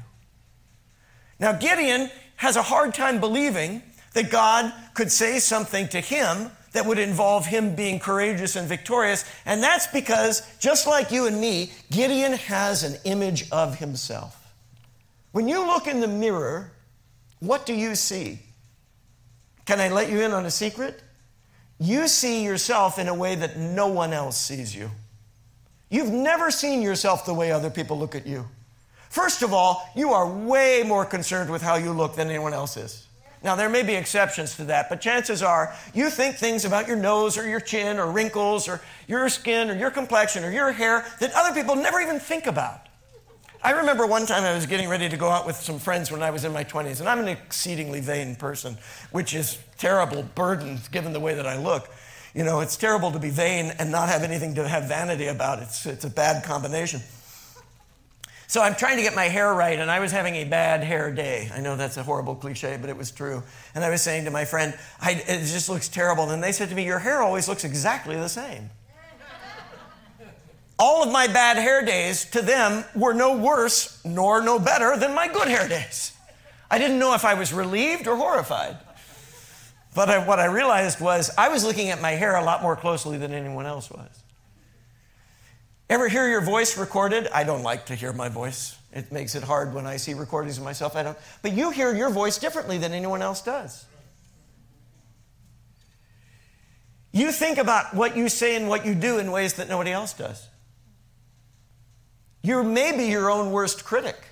[1.41, 3.83] Now, Gideon has a hard time believing
[4.15, 9.25] that God could say something to him that would involve him being courageous and victorious.
[9.45, 14.53] And that's because, just like you and me, Gideon has an image of himself.
[15.33, 16.73] When you look in the mirror,
[17.41, 18.41] what do you see?
[19.67, 21.03] Can I let you in on a secret?
[21.79, 24.91] You see yourself in a way that no one else sees you.
[25.91, 28.49] You've never seen yourself the way other people look at you.
[29.11, 32.77] First of all, you are way more concerned with how you look than anyone else
[32.77, 33.07] is.
[33.45, 36.97] Now, there may be exceptions to that, but chances are you think things about your
[36.97, 41.05] nose or your chin or wrinkles or your skin or your complexion or your hair
[41.21, 42.89] that other people never even think about.
[43.65, 46.23] I remember one time I was getting ready to go out with some friends when
[46.23, 48.77] I was in my 20s, and I'm an exceedingly vain person,
[49.11, 51.89] which is terrible burden given the way that I look.
[52.35, 55.63] You know, it's terrible to be vain and not have anything to have vanity about.
[55.63, 57.01] It's, it's a bad combination.
[58.49, 61.11] So I'm trying to get my hair right, and I was having a bad hair
[61.11, 61.51] day.
[61.55, 63.43] I know that's a horrible cliche, but it was true.
[63.75, 66.29] And I was saying to my friend, it just looks terrible.
[66.29, 68.69] And they said to me, Your hair always looks exactly the same.
[70.79, 75.15] All of my bad hair days to them were no worse nor no better than
[75.15, 76.13] my good hair days.
[76.71, 78.77] I didn't know if I was relieved or horrified.
[79.95, 82.75] But I, what I realized was I was looking at my hair a lot more
[82.75, 84.09] closely than anyone else was.
[85.89, 87.29] Ever hear your voice recorded?
[87.33, 88.77] I don't like to hear my voice.
[88.93, 90.97] It makes it hard when I see recordings of myself.
[90.97, 91.19] I don't.
[91.43, 93.85] But you hear your voice differently than anyone else does.
[97.13, 100.15] You think about what you say and what you do in ways that nobody else
[100.15, 100.49] does.
[102.45, 104.23] You're maybe your own worst critic,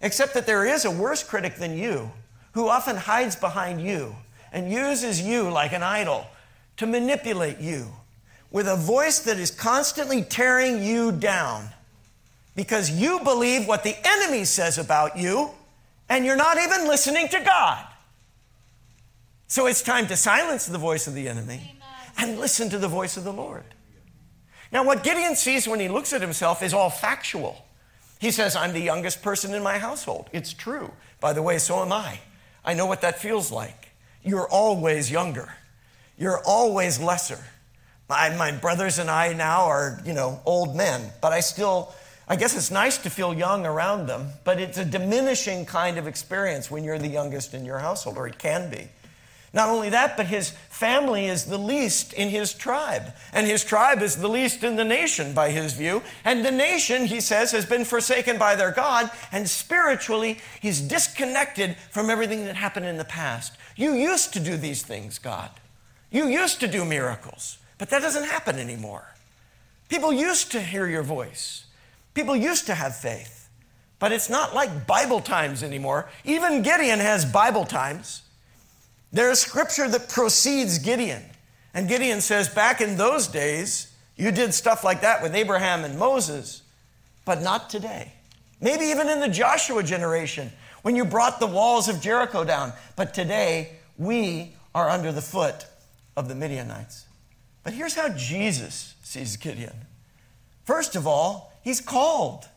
[0.00, 2.10] except that there is a worse critic than you
[2.52, 4.16] who often hides behind you
[4.52, 6.26] and uses you like an idol
[6.76, 7.86] to manipulate you
[8.50, 11.68] with a voice that is constantly tearing you down
[12.56, 15.50] because you believe what the enemy says about you
[16.08, 17.86] and you're not even listening to God.
[19.46, 21.76] So it's time to silence the voice of the enemy
[22.18, 23.62] and listen to the voice of the Lord.
[24.70, 27.64] Now, what Gideon sees when he looks at himself is all factual.
[28.18, 30.28] He says, I'm the youngest person in my household.
[30.32, 30.92] It's true.
[31.20, 32.20] By the way, so am I.
[32.64, 33.88] I know what that feels like.
[34.22, 35.54] You're always younger,
[36.18, 37.38] you're always lesser.
[38.08, 41.94] My, my brothers and I now are, you know, old men, but I still,
[42.26, 46.06] I guess it's nice to feel young around them, but it's a diminishing kind of
[46.06, 48.88] experience when you're the youngest in your household, or it can be.
[49.52, 53.14] Not only that, but his family is the least in his tribe.
[53.32, 56.02] And his tribe is the least in the nation by his view.
[56.24, 59.10] And the nation, he says, has been forsaken by their God.
[59.32, 63.56] And spiritually, he's disconnected from everything that happened in the past.
[63.76, 65.50] You used to do these things, God.
[66.10, 67.58] You used to do miracles.
[67.78, 69.14] But that doesn't happen anymore.
[69.88, 71.64] People used to hear your voice,
[72.12, 73.48] people used to have faith.
[73.98, 76.08] But it's not like Bible times anymore.
[76.24, 78.22] Even Gideon has Bible times.
[79.12, 81.22] There's scripture that precedes Gideon.
[81.74, 85.98] And Gideon says, back in those days, you did stuff like that with Abraham and
[85.98, 86.62] Moses,
[87.24, 88.12] but not today.
[88.60, 90.50] Maybe even in the Joshua generation,
[90.82, 92.72] when you brought the walls of Jericho down.
[92.96, 95.66] But today, we are under the foot
[96.16, 97.06] of the Midianites.
[97.62, 99.86] But here's how Jesus sees Gideon.
[100.64, 102.48] First of all, he's called.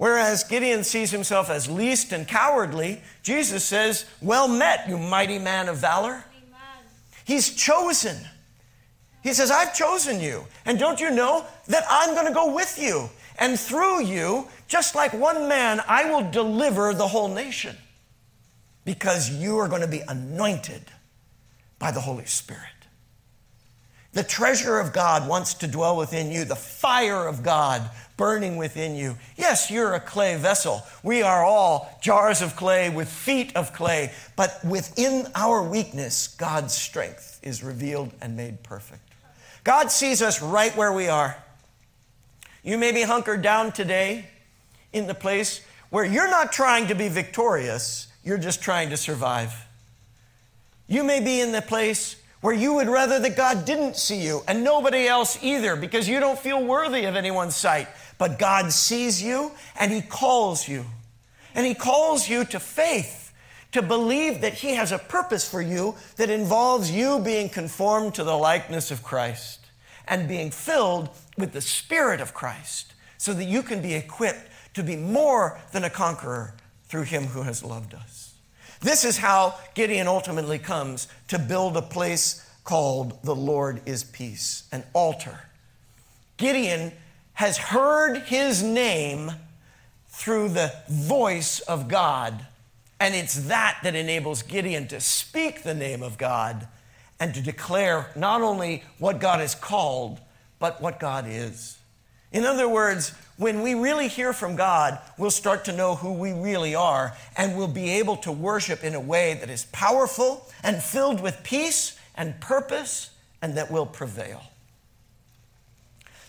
[0.00, 5.68] Whereas Gideon sees himself as least and cowardly, Jesus says, Well met, you mighty man
[5.68, 6.24] of valor.
[7.26, 8.16] He's chosen.
[9.22, 10.46] He says, I've chosen you.
[10.64, 13.10] And don't you know that I'm going to go with you?
[13.38, 17.76] And through you, just like one man, I will deliver the whole nation
[18.86, 20.84] because you are going to be anointed
[21.78, 22.64] by the Holy Spirit.
[24.14, 27.88] The treasure of God wants to dwell within you, the fire of God
[28.20, 29.16] burning within you.
[29.38, 30.82] Yes, you're a clay vessel.
[31.02, 36.74] We are all jars of clay with feet of clay, but within our weakness, God's
[36.74, 39.00] strength is revealed and made perfect.
[39.64, 41.34] God sees us right where we are.
[42.62, 44.26] You may be hunkered down today
[44.92, 49.66] in the place where you're not trying to be victorious, you're just trying to survive.
[50.88, 54.42] You may be in the place where you would rather that God didn't see you
[54.48, 57.88] and nobody else either because you don't feel worthy of anyone's sight.
[58.18, 60.84] But God sees you and He calls you.
[61.54, 63.32] And He calls you to faith,
[63.72, 68.24] to believe that He has a purpose for you that involves you being conformed to
[68.24, 69.66] the likeness of Christ
[70.06, 74.82] and being filled with the Spirit of Christ so that you can be equipped to
[74.82, 78.29] be more than a conqueror through Him who has loved us.
[78.80, 84.66] This is how Gideon ultimately comes to build a place called the Lord is Peace,
[84.72, 85.40] an altar.
[86.38, 86.92] Gideon
[87.34, 89.32] has heard his name
[90.08, 92.46] through the voice of God,
[92.98, 96.66] and it's that that enables Gideon to speak the name of God
[97.18, 100.20] and to declare not only what God is called,
[100.58, 101.78] but what God is.
[102.32, 106.34] In other words, when we really hear from God, we'll start to know who we
[106.34, 110.76] really are, and we'll be able to worship in a way that is powerful and
[110.76, 113.08] filled with peace and purpose,
[113.40, 114.42] and that will prevail.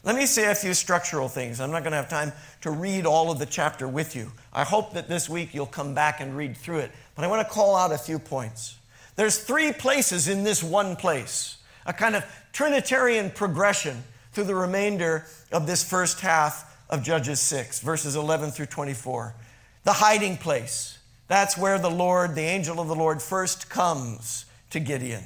[0.06, 1.60] Let me say a few structural things.
[1.60, 2.32] I'm not going to have time
[2.62, 4.32] to read all of the chapter with you.
[4.54, 7.46] I hope that this week you'll come back and read through it, but I want
[7.46, 8.78] to call out a few points.
[9.18, 14.02] There's three places in this one place, a kind of Trinitarian progression
[14.32, 19.34] through the remainder of this first half of Judges 6, verses 11 through 24.
[19.84, 21.00] The hiding place.
[21.28, 25.24] That's where the Lord, the angel of the Lord, first comes to Gideon.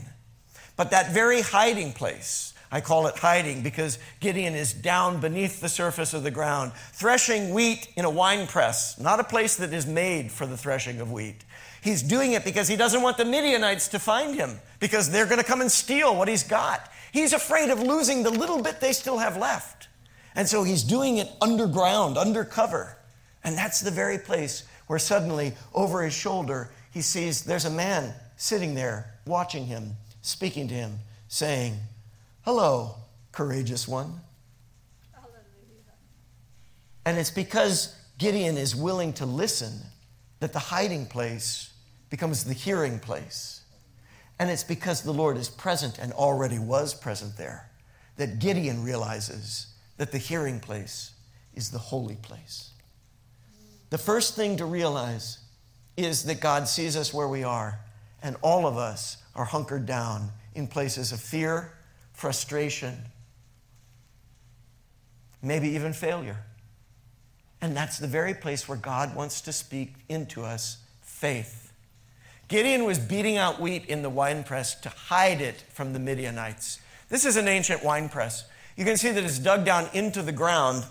[0.77, 5.69] But that very hiding place, I call it hiding because Gideon is down beneath the
[5.69, 9.87] surface of the ground, threshing wheat in a wine press, not a place that is
[9.87, 11.43] made for the threshing of wheat.
[11.81, 15.37] He's doing it because he doesn't want the Midianites to find him because they're going
[15.37, 16.91] to come and steal what he's got.
[17.11, 19.87] He's afraid of losing the little bit they still have left.
[20.35, 22.97] And so he's doing it underground, undercover.
[23.43, 28.13] And that's the very place where suddenly, over his shoulder, he sees there's a man
[28.37, 31.77] sitting there watching him, speaking to him, saying,
[32.43, 32.95] Hello,
[33.31, 34.21] courageous one.
[37.05, 39.79] And it's because Gideon is willing to listen
[40.39, 41.71] that the hiding place
[42.09, 43.61] becomes the hearing place.
[44.39, 47.69] And it's because the Lord is present and already was present there
[48.17, 49.67] that Gideon realizes
[49.97, 51.11] that the hearing place
[51.53, 52.71] is the holy place.
[53.89, 55.39] The first thing to realize
[55.95, 57.79] is that God sees us where we are,
[58.21, 61.73] and all of us are hunkered down in places of fear,
[62.13, 62.97] frustration,
[65.41, 66.37] maybe even failure.
[67.61, 71.71] And that's the very place where God wants to speak into us faith.
[72.47, 76.79] Gideon was beating out wheat in the winepress to hide it from the Midianites.
[77.09, 78.45] This is an ancient winepress
[78.75, 80.85] you can see that it's dug down into the ground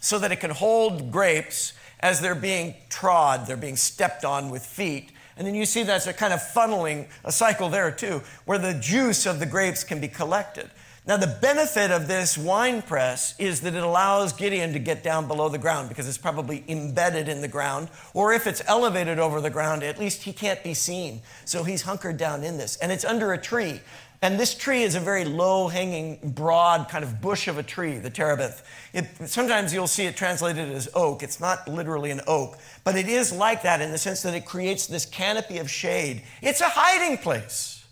[0.00, 4.64] so that it can hold grapes as they're being trod, they're being stepped on with
[4.64, 5.10] feet.
[5.36, 8.74] And then you see that's a kind of funneling, a cycle there too, where the
[8.74, 10.70] juice of the grapes can be collected.
[11.06, 15.28] Now, the benefit of this wine press is that it allows Gideon to get down
[15.28, 17.88] below the ground because it's probably embedded in the ground.
[18.14, 21.20] Or if it's elevated over the ground, at least he can't be seen.
[21.44, 22.76] So he's hunkered down in this.
[22.76, 23.82] And it's under a tree.
[24.24, 27.98] And this tree is a very low hanging, broad kind of bush of a tree,
[27.98, 28.62] the terebinth.
[28.94, 31.22] It, sometimes you'll see it translated as oak.
[31.22, 34.46] It's not literally an oak, but it is like that in the sense that it
[34.46, 36.22] creates this canopy of shade.
[36.40, 37.84] It's a hiding place.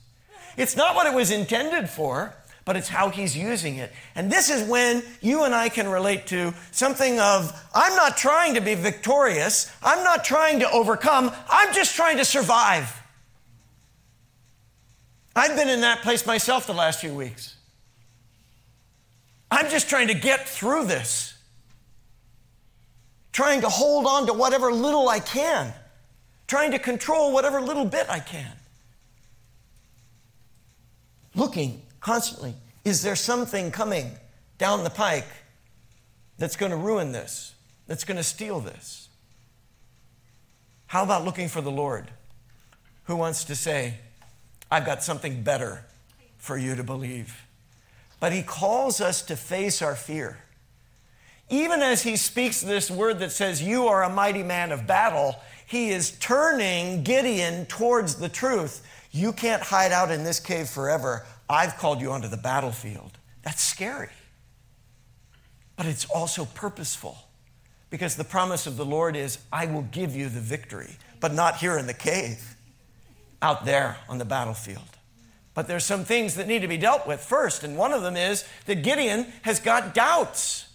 [0.56, 3.92] It's not what it was intended for, but it's how he's using it.
[4.14, 8.54] And this is when you and I can relate to something of I'm not trying
[8.54, 13.01] to be victorious, I'm not trying to overcome, I'm just trying to survive.
[15.34, 17.56] I've been in that place myself the last few weeks.
[19.50, 21.34] I'm just trying to get through this,
[23.32, 25.72] trying to hold on to whatever little I can,
[26.46, 28.52] trying to control whatever little bit I can.
[31.34, 32.54] Looking constantly,
[32.84, 34.12] is there something coming
[34.58, 35.28] down the pike
[36.38, 37.54] that's going to ruin this,
[37.86, 39.08] that's going to steal this?
[40.86, 42.10] How about looking for the Lord
[43.04, 43.94] who wants to say,
[44.72, 45.84] I've got something better
[46.38, 47.44] for you to believe.
[48.20, 50.38] But he calls us to face our fear.
[51.50, 55.36] Even as he speaks this word that says, You are a mighty man of battle,
[55.66, 58.82] he is turning Gideon towards the truth.
[59.10, 61.26] You can't hide out in this cave forever.
[61.50, 63.18] I've called you onto the battlefield.
[63.42, 64.08] That's scary.
[65.76, 67.18] But it's also purposeful
[67.90, 71.58] because the promise of the Lord is, I will give you the victory, but not
[71.58, 72.51] here in the cave,
[73.42, 74.82] out there on the battlefield.
[75.54, 78.16] But there's some things that need to be dealt with first, and one of them
[78.16, 80.66] is that Gideon has got doubts.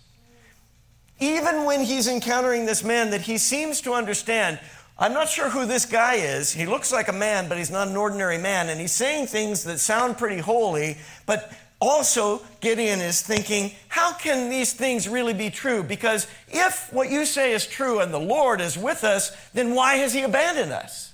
[1.19, 4.59] Even when he's encountering this man that he seems to understand,
[4.99, 6.51] I'm not sure who this guy is.
[6.51, 9.63] He looks like a man, but he's not an ordinary man, and he's saying things
[9.63, 15.51] that sound pretty holy, but also, Gideon is thinking, how can these things really be
[15.51, 15.83] true?
[15.83, 19.95] Because if what you say is true and the Lord is with us, then why
[19.95, 21.13] has he abandoned us?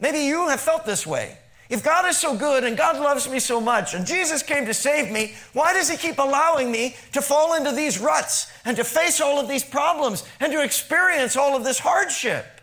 [0.00, 1.38] Maybe you have felt this way.
[1.68, 4.74] If God is so good and God loves me so much and Jesus came to
[4.74, 8.82] save me, why does He keep allowing me to fall into these ruts and to
[8.82, 12.60] face all of these problems and to experience all of this hardship?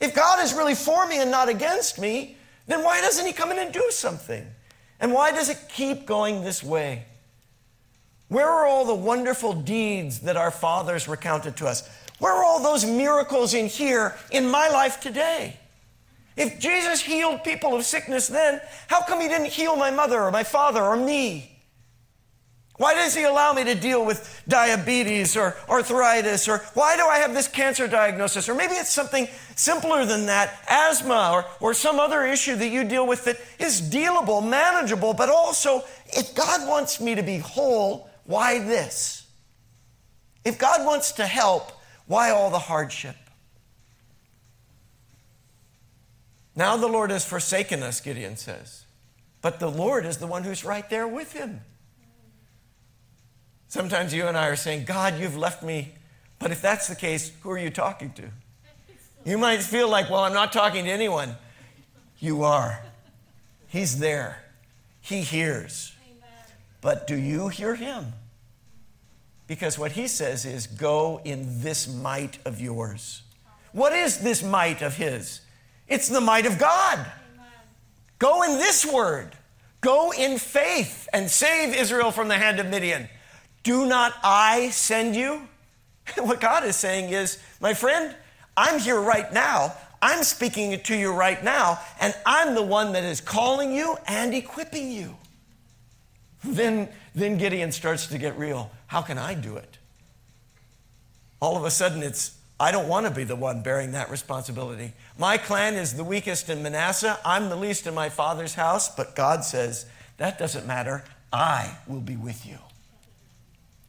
[0.00, 2.36] If God is really for me and not against me,
[2.66, 4.44] then why doesn't He come in and do something?
[4.98, 7.04] And why does it keep going this way?
[8.26, 11.88] Where are all the wonderful deeds that our fathers recounted to us?
[12.18, 15.59] Where are all those miracles in here in my life today?
[16.36, 20.30] If Jesus healed people of sickness then, how come he didn't heal my mother or
[20.30, 21.50] my father or me?
[22.80, 26.48] Why does he allow me to deal with diabetes or arthritis?
[26.48, 28.48] Or why do I have this cancer diagnosis?
[28.48, 32.84] Or maybe it's something simpler than that asthma or, or some other issue that you
[32.84, 38.08] deal with that is dealable, manageable, but also if God wants me to be whole,
[38.24, 39.26] why this?
[40.46, 41.72] If God wants to help,
[42.06, 43.16] why all the hardship?
[46.60, 48.84] Now the Lord has forsaken us, Gideon says.
[49.40, 51.62] But the Lord is the one who's right there with him.
[53.68, 55.94] Sometimes you and I are saying, God, you've left me.
[56.38, 58.24] But if that's the case, who are you talking to?
[59.24, 61.34] You might feel like, well, I'm not talking to anyone.
[62.18, 62.82] You are.
[63.68, 64.44] He's there,
[65.00, 65.94] He hears.
[66.82, 68.12] But do you hear Him?
[69.46, 73.22] Because what He says is, go in this might of yours.
[73.72, 75.40] What is this might of His?
[75.90, 77.04] It's the might of God.
[78.18, 79.34] Go in this word.
[79.80, 83.08] Go in faith and save Israel from the hand of Midian.
[83.62, 85.48] Do not I send you?
[86.18, 88.14] what God is saying is, my friend,
[88.56, 89.74] I'm here right now.
[90.02, 94.32] I'm speaking to you right now, and I'm the one that is calling you and
[94.32, 95.16] equipping you.
[96.42, 98.70] Then, then Gideon starts to get real.
[98.86, 99.76] How can I do it?
[101.38, 104.92] All of a sudden, it's, I don't want to be the one bearing that responsibility.
[105.18, 107.18] My clan is the weakest in Manasseh.
[107.24, 109.86] I'm the least in my father's house, but God says,
[110.18, 111.02] that doesn't matter.
[111.32, 112.58] I will be with you.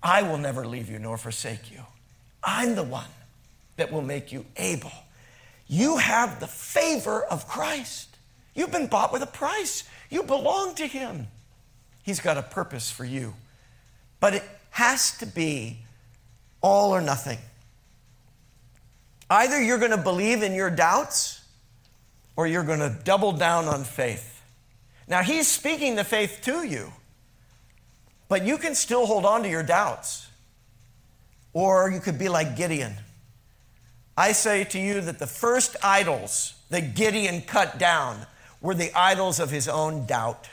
[0.02, 1.82] I will never leave you nor forsake you.
[2.42, 3.10] I'm the one
[3.76, 4.94] that will make you able.
[5.68, 8.16] You have the favor of Christ.
[8.56, 9.84] You've been bought with a price.
[10.10, 11.28] You belong to Him.
[12.04, 13.34] He's got a purpose for you.
[14.22, 15.80] But it has to be
[16.62, 17.38] all or nothing.
[19.32, 21.42] Either you're going to believe in your doubts
[22.36, 24.44] or you're going to double down on faith.
[25.08, 26.92] Now, He's speaking the faith to you.
[28.28, 30.28] But you can still hold on to your doubts.
[31.54, 32.96] Or you could be like Gideon.
[34.18, 38.26] I say to you that the first idols that Gideon cut down
[38.60, 40.50] were the idols of his own doubt,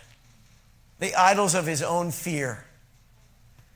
[1.01, 2.65] the idols of his own fear,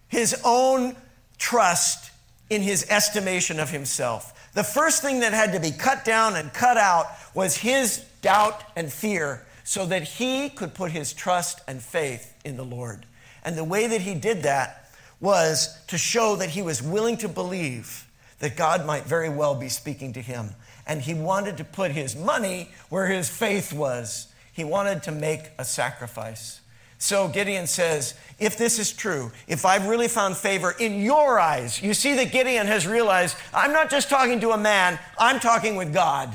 [0.07, 0.95] his own
[1.39, 2.13] trust
[2.49, 4.42] in his estimation of himself.
[4.55, 8.63] The first thing that had to be cut down and cut out was his doubt
[8.77, 13.07] and fear so that he could put his trust and faith in the Lord.
[13.45, 14.91] And the way that he did that
[15.21, 18.09] was to show that he was willing to believe
[18.41, 20.51] that God might very well be speaking to him.
[20.87, 24.33] And he wanted to put his money where his faith was.
[24.53, 26.61] He wanted to make a sacrifice.
[27.03, 31.83] So Gideon says, if this is true, if I've really found favor in your eyes,
[31.83, 35.75] you see that Gideon has realized I'm not just talking to a man, I'm talking
[35.75, 36.33] with God.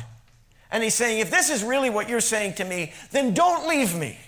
[0.69, 3.95] And he's saying, if this is really what you're saying to me, then don't leave
[3.95, 4.19] me.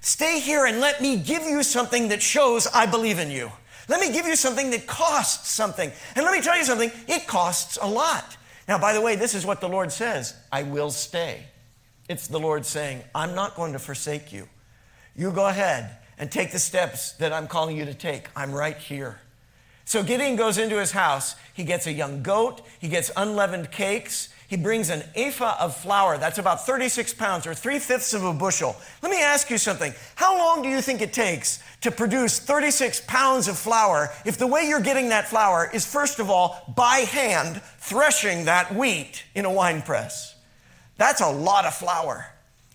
[0.00, 3.52] Stay here and let me give you something that shows I believe in you.
[3.86, 5.92] Let me give you something that costs something.
[6.16, 8.38] And let me tell you something, it costs a lot.
[8.66, 11.44] Now, by the way, this is what the Lord says I will stay.
[12.08, 14.48] It's the Lord saying, I'm not going to forsake you.
[15.16, 18.28] You go ahead and take the steps that I'm calling you to take.
[18.36, 19.20] I'm right here.
[19.84, 21.34] So Gideon goes into his house.
[21.54, 26.18] He gets a young goat, he gets unleavened cakes, he brings an ephah of flour.
[26.18, 28.76] That's about 36 pounds or three fifths of a bushel.
[29.02, 29.94] Let me ask you something.
[30.14, 34.46] How long do you think it takes to produce 36 pounds of flour if the
[34.46, 39.46] way you're getting that flour is, first of all, by hand threshing that wheat in
[39.46, 40.34] a wine press?
[40.98, 42.26] That's a lot of flour.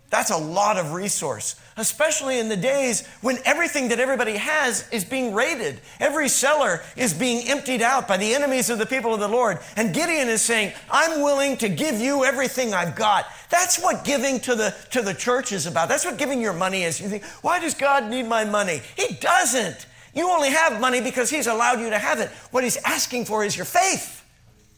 [0.10, 5.04] That's a lot of resource, especially in the days when everything that everybody has is
[5.04, 5.82] being raided.
[6.00, 9.60] Every cellar is being emptied out by the enemies of the people of the Lord.
[9.76, 13.26] And Gideon is saying, I'm willing to give you everything I've got.
[13.50, 15.90] That's what giving to the, to the church is about.
[15.90, 17.02] That's what giving your money is.
[17.02, 18.82] You think, why does God need my money?
[18.96, 19.88] He doesn't.
[20.14, 22.30] You only have money because He's allowed you to have it.
[22.52, 24.24] What He's asking for is your faith.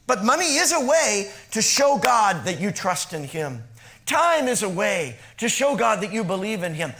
[0.07, 3.63] But money is a way to show God that you trust in Him.
[4.09, 6.93] Time is a way to show God that you believe in Him.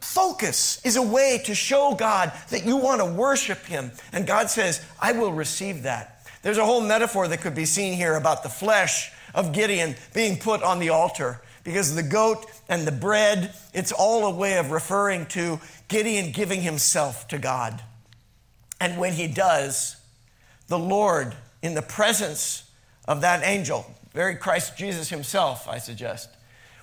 [0.00, 3.92] Focus is a way to show God that you want to worship Him.
[4.12, 6.26] And God says, I will receive that.
[6.42, 10.40] There's a whole metaphor that could be seen here about the flesh of Gideon being
[10.40, 14.72] put on the altar because the goat and the bread, it's all a way of
[14.72, 17.80] referring to Gideon giving himself to God.
[18.80, 19.94] And when he does,
[20.66, 21.32] the Lord,
[21.62, 22.68] in the presence
[23.06, 26.28] of that angel, very Christ Jesus himself, I suggest,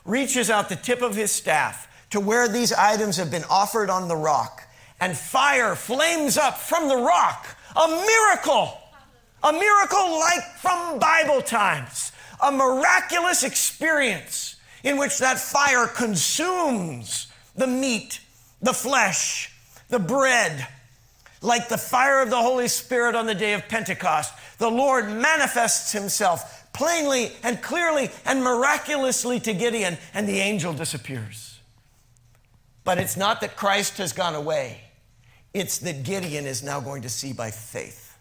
[0.08, 4.08] reaches out the tip of his staff to where these items have been offered on
[4.08, 4.64] the rock,
[5.00, 7.46] and fire flames up from the rock.
[7.76, 8.80] A miracle!
[9.44, 12.12] A miracle like from Bible times.
[12.42, 18.20] A miraculous experience in which that fire consumes the meat,
[18.62, 19.52] the flesh,
[19.90, 20.68] the bread.
[21.42, 25.92] Like the fire of the Holy Spirit on the day of Pentecost, the Lord manifests
[25.92, 31.60] himself plainly and clearly and miraculously to Gideon, and the angel disappears.
[32.84, 34.82] But it's not that Christ has gone away,
[35.54, 38.16] it's that Gideon is now going to see by faith.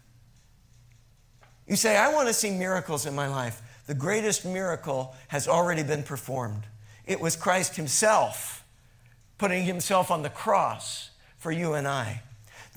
[1.67, 3.61] You say, I want to see miracles in my life.
[3.87, 6.63] The greatest miracle has already been performed.
[7.05, 8.65] It was Christ Himself
[9.37, 12.21] putting Himself on the cross for you and I.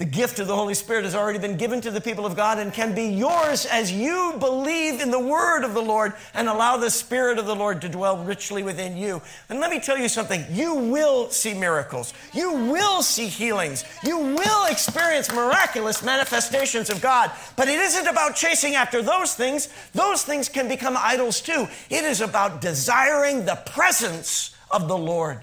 [0.00, 2.58] The gift of the Holy Spirit has already been given to the people of God
[2.58, 6.78] and can be yours as you believe in the word of the Lord and allow
[6.78, 9.20] the Spirit of the Lord to dwell richly within you.
[9.50, 14.16] And let me tell you something you will see miracles, you will see healings, you
[14.16, 17.30] will experience miraculous manifestations of God.
[17.54, 21.68] But it isn't about chasing after those things, those things can become idols too.
[21.90, 25.40] It is about desiring the presence of the Lord.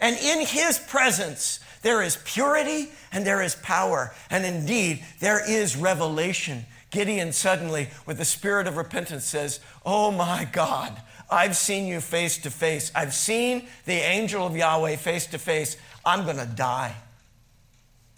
[0.00, 4.12] And in His presence, there is purity and there is power.
[4.30, 6.66] And indeed, there is revelation.
[6.90, 11.00] Gideon suddenly, with the spirit of repentance, says, Oh my God,
[11.30, 12.90] I've seen you face to face.
[12.94, 15.76] I've seen the angel of Yahweh face to face.
[16.04, 16.96] I'm going to die.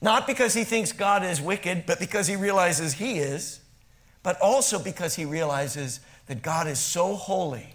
[0.00, 3.60] Not because he thinks God is wicked, but because he realizes he is,
[4.22, 7.74] but also because he realizes that God is so holy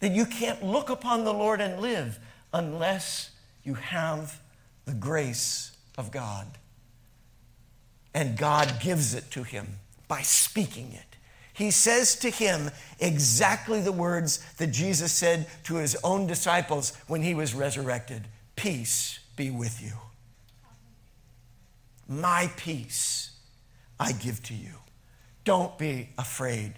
[0.00, 2.18] that you can't look upon the Lord and live
[2.52, 3.30] unless
[3.62, 4.40] you have
[4.86, 6.46] the grace of God.
[8.14, 9.66] And God gives it to him
[10.08, 11.16] by speaking it.
[11.52, 12.70] He says to him
[13.00, 18.22] exactly the words that Jesus said to his own disciples when he was resurrected
[18.56, 19.92] Peace be with you.
[22.08, 23.32] My peace
[23.98, 24.74] I give to you.
[25.44, 26.74] Don't be afraid.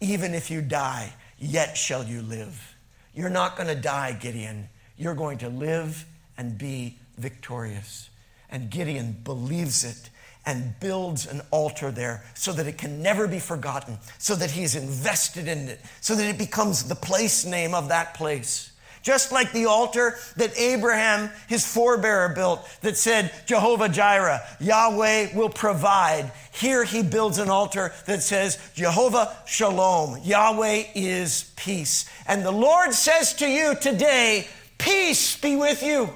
[0.00, 2.76] Even if you die, yet shall you live.
[3.14, 4.68] You're not going to die, Gideon.
[4.96, 6.04] You're going to live
[6.36, 8.10] and be victorious.
[8.50, 10.10] And Gideon believes it
[10.46, 14.76] and builds an altar there so that it can never be forgotten, so that he's
[14.76, 18.70] invested in it, so that it becomes the place name of that place.
[19.02, 25.48] Just like the altar that Abraham, his forebearer, built that said, Jehovah Jireh, Yahweh will
[25.48, 26.32] provide.
[26.50, 32.10] Here he builds an altar that says, Jehovah Shalom, Yahweh is peace.
[32.26, 36.10] And the Lord says to you today, Peace be with you.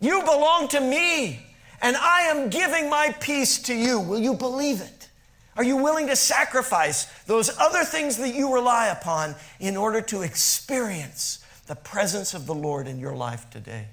[0.00, 1.44] You belong to me,
[1.82, 4.00] and I am giving my peace to you.
[4.00, 5.08] Will you believe it?
[5.56, 10.22] Are you willing to sacrifice those other things that you rely upon in order to
[10.22, 13.88] experience the presence of the Lord in your life today?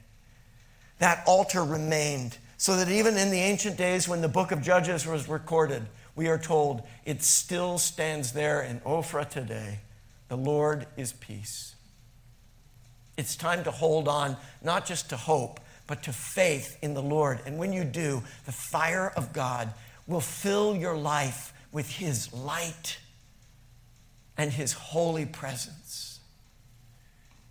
[0.99, 5.07] That altar remained so that even in the ancient days when the book of Judges
[5.07, 9.79] was recorded, we are told it still stands there in Ophrah today.
[10.29, 11.75] The Lord is peace.
[13.17, 17.39] It's time to hold on not just to hope, but to faith in the Lord.
[17.45, 19.73] And when you do, the fire of God
[20.07, 22.97] will fill your life with His light
[24.37, 26.19] and His holy presence.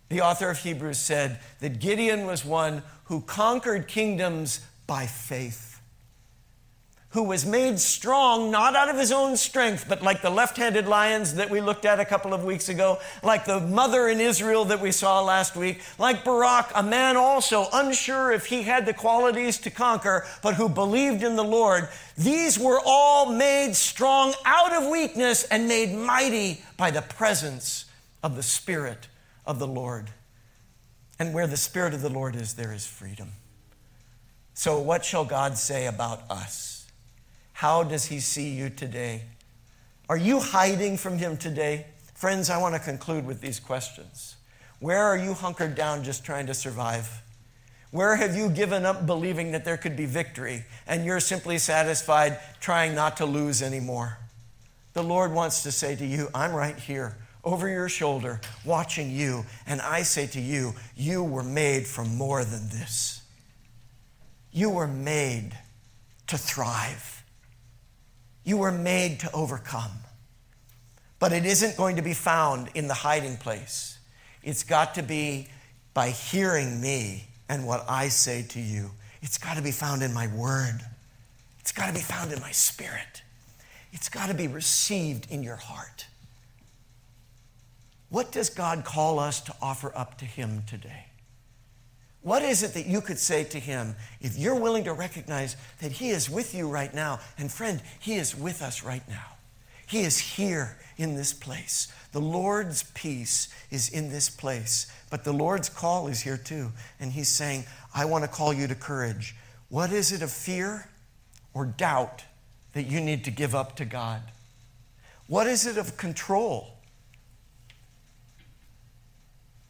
[0.09, 5.74] The author of Hebrews said that Gideon was one who conquered kingdoms by faith
[7.15, 10.85] who was made strong not out of his own strength, but like the left handed
[10.85, 14.65] lions that we looked at a couple of weeks ago, like the mother in Israel
[14.65, 18.93] that we saw last week, like Barak, a man also unsure if he had the
[18.93, 21.87] qualities to conquer, but who believed in the Lord.
[22.17, 27.85] These were all made strong out of weakness and made mighty by the presence
[28.23, 29.07] of the Spirit
[29.45, 30.09] of the Lord.
[31.17, 33.31] And where the Spirit of the Lord is, there is freedom.
[34.53, 36.74] So, what shall God say about us?
[37.55, 39.23] How does He see you today?
[40.09, 41.85] Are you hiding from Him today?
[42.13, 44.35] Friends, I want to conclude with these questions.
[44.81, 47.21] Where are you hunkered down just trying to survive?
[47.91, 52.39] Where have you given up believing that there could be victory and you're simply satisfied
[52.59, 54.17] trying not to lose anymore?
[54.91, 59.45] The Lord wants to say to you, I'm right here over your shoulder watching you.
[59.65, 63.21] And I say to you, you were made for more than this.
[64.51, 65.57] You were made
[66.27, 67.14] to thrive.
[68.45, 69.91] You were made to overcome.
[71.19, 73.97] But it isn't going to be found in the hiding place.
[74.43, 75.49] It's got to be
[75.93, 78.91] by hearing me and what I say to you.
[79.21, 80.81] It's got to be found in my word.
[81.59, 83.23] It's got to be found in my spirit.
[83.91, 86.05] It's got to be received in your heart.
[88.09, 91.04] What does God call us to offer up to Him today?
[92.25, 95.91] What is it that you could say to Him if you're willing to recognize that
[95.91, 97.19] He is with you right now?
[97.37, 99.35] And friend, He is with us right now.
[99.85, 101.87] He is here in this place.
[102.13, 106.71] The Lord's peace is in this place, but the Lord's call is here too.
[106.99, 109.35] And He's saying, I want to call you to courage.
[109.69, 110.89] What is it of fear
[111.53, 112.23] or doubt
[112.73, 114.23] that you need to give up to God?
[115.27, 116.71] What is it of control?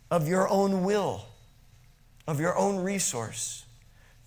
[0.09, 1.25] Of your own will,
[2.28, 3.65] of your own resource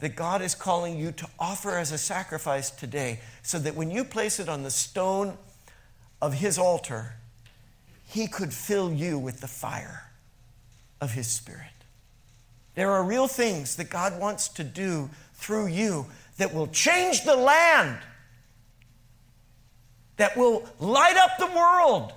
[0.01, 4.05] that God is calling you to offer as a sacrifice today, so that when you
[4.05, 5.37] place it on the stone
[6.23, 7.15] of His altar,
[8.07, 10.11] He could fill you with the fire
[11.01, 11.67] of His Spirit.
[12.77, 17.35] There are real things that God wants to do through you that will change the
[17.35, 17.99] land,
[20.17, 22.13] that will light up the world,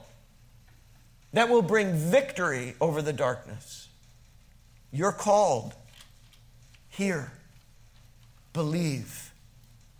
[1.33, 3.80] that will bring victory over the darkness.
[4.91, 5.73] You're called.
[6.89, 7.31] Hear,
[8.53, 9.31] believe,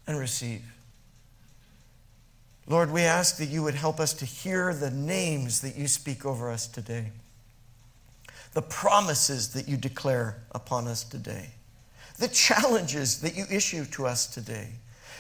[0.06, 0.64] and receive.
[2.68, 6.26] Lord, we ask that you would help us to hear the names that you speak
[6.26, 7.12] over us today,
[8.54, 11.52] the promises that you declare upon us today,
[12.18, 14.70] the challenges that you issue to us today.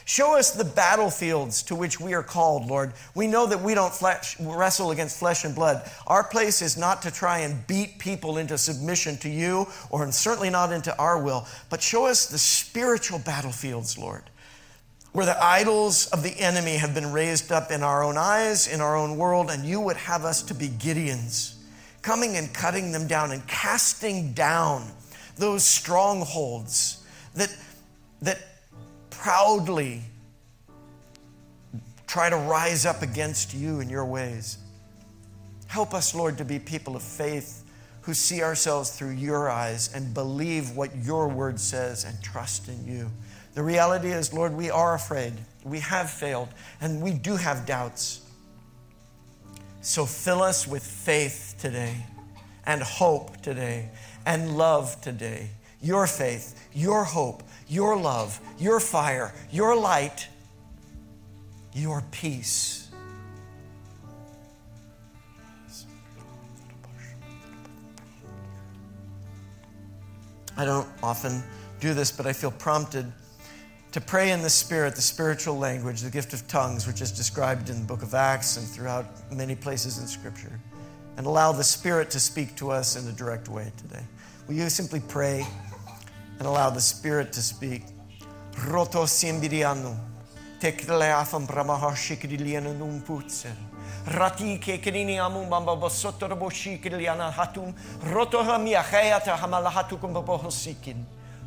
[0.05, 2.93] Show us the battlefields to which we are called, Lord.
[3.15, 5.89] We know that we don't flesh, wrestle against flesh and blood.
[6.07, 10.49] Our place is not to try and beat people into submission to you, or certainly
[10.49, 14.23] not into our will, but show us the spiritual battlefields, Lord
[15.13, 18.79] where the idols of the enemy have been raised up in our own eyes, in
[18.79, 21.55] our own world, and you would have us to be Gideons,
[22.01, 24.89] coming and cutting them down and casting down
[25.35, 27.53] those strongholds that,
[28.21, 28.39] that
[29.21, 30.01] proudly
[32.07, 34.57] try to rise up against you and your ways.
[35.67, 37.63] Help us, Lord, to be people of faith
[38.01, 42.85] who see ourselves through your eyes and believe what your word says and trust in
[42.85, 43.11] you.
[43.53, 45.33] The reality is, Lord, we are afraid.
[45.63, 46.49] We have failed,
[46.81, 48.21] and we do have doubts.
[49.81, 51.95] So fill us with faith today,
[52.65, 53.91] and hope today,
[54.25, 55.49] and love today.
[55.79, 60.27] Your faith, your hope, your love, your fire, your light,
[61.73, 62.91] your peace.
[70.57, 71.41] I don't often
[71.79, 73.09] do this, but I feel prompted
[73.93, 77.69] to pray in the Spirit, the spiritual language, the gift of tongues, which is described
[77.69, 80.59] in the book of Acts and throughout many places in Scripture,
[81.15, 84.03] and allow the Spirit to speak to us in a direct way today.
[84.47, 85.47] Will you simply pray
[86.41, 87.83] and allow the Spirit to speak?
[88.67, 89.95] Roto simbirianu,
[90.59, 93.53] tekleafam bramahashikiliana numputser.
[94.07, 94.81] Rati ke
[95.19, 97.75] amu bamba bosoto roboshikiliana hatum,
[98.11, 101.05] roto hamia hayata hamalahatukum babohosikin.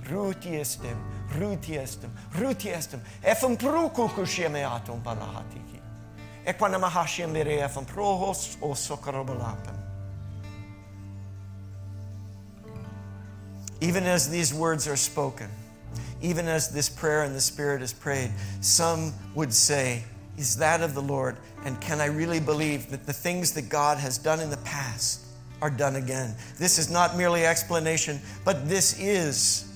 [0.09, 0.97] Ruti estem,
[1.41, 3.01] ruti estem, ruti estem.
[3.21, 5.81] Efem pruku kushieme atom palahatiki.
[6.47, 8.75] Ekwana mahashim bere efem prohos o.
[13.85, 15.51] Even as these words are spoken,
[16.23, 18.33] even as this prayer in the Spirit is prayed,
[18.63, 20.03] some would say,
[20.39, 21.37] Is that of the Lord?
[21.67, 25.27] And can I really believe that the things that God has done in the past
[25.61, 26.35] are done again?
[26.59, 29.71] This is not merely explanation, but this is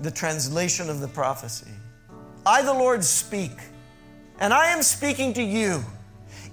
[0.00, 1.70] the translation of the prophecy.
[2.44, 3.52] I, the Lord, speak,
[4.40, 5.84] and I am speaking to you,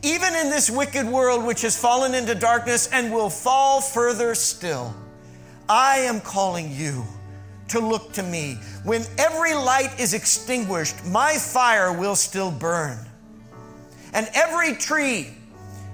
[0.03, 4.93] even in this wicked world which has fallen into darkness and will fall further still.
[5.70, 7.03] I am calling you
[7.70, 8.57] to look to me.
[8.84, 12.97] When every light is extinguished, my fire will still burn.
[14.14, 15.34] And every tree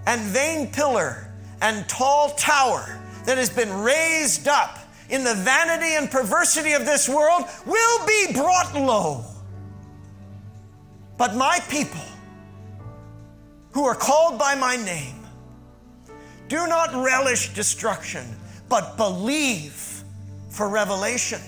[0.05, 6.09] and vain pillar and tall tower that has been raised up in the vanity and
[6.09, 9.23] perversity of this world will be brought low.
[11.17, 12.01] But my people,
[13.71, 15.15] who are called by my name,
[16.47, 18.25] do not relish destruction,
[18.69, 20.03] but believe
[20.49, 21.41] for revelation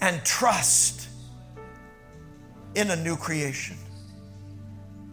[0.00, 1.08] and trust
[2.74, 3.76] in a new creation.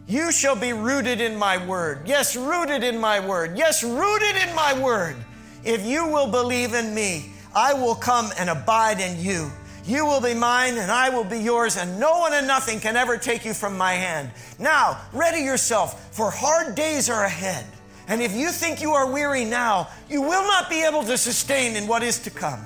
[0.08, 2.08] You shall be rooted in my word.
[2.08, 3.58] Yes, rooted in my word.
[3.58, 5.16] Yes, rooted in my word.
[5.64, 9.52] If you will believe in me, I will come and abide in you.
[9.86, 12.96] You will be mine and I will be yours, and no one and nothing can
[12.96, 14.32] ever take you from my hand.
[14.60, 17.66] Now, ready yourself, for hard days are ahead.
[18.08, 21.76] And if you think you are weary now, you will not be able to sustain
[21.76, 22.64] in what is to come.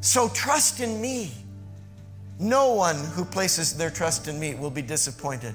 [0.00, 1.32] So trust in me.
[2.38, 5.54] No one who places their trust in me will be disappointed.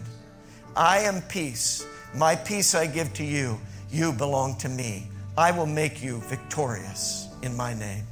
[0.75, 1.85] I am peace.
[2.13, 3.59] My peace I give to you.
[3.91, 5.07] You belong to me.
[5.37, 8.05] I will make you victorious in my name.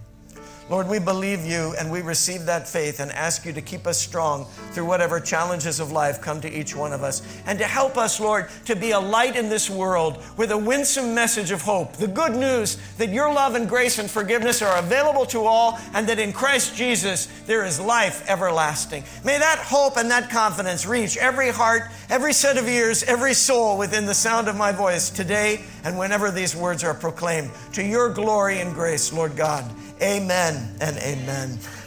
[0.69, 3.97] Lord, we believe you and we receive that faith and ask you to keep us
[3.97, 7.21] strong through whatever challenges of life come to each one of us.
[7.45, 11.13] And to help us, Lord, to be a light in this world with a winsome
[11.13, 11.93] message of hope.
[11.97, 16.07] The good news that your love and grace and forgiveness are available to all and
[16.07, 19.03] that in Christ Jesus there is life everlasting.
[19.25, 23.77] May that hope and that confidence reach every heart, every set of ears, every soul
[23.77, 27.51] within the sound of my voice today and whenever these words are proclaimed.
[27.73, 29.69] To your glory and grace, Lord God.
[30.01, 31.59] Amen and amen.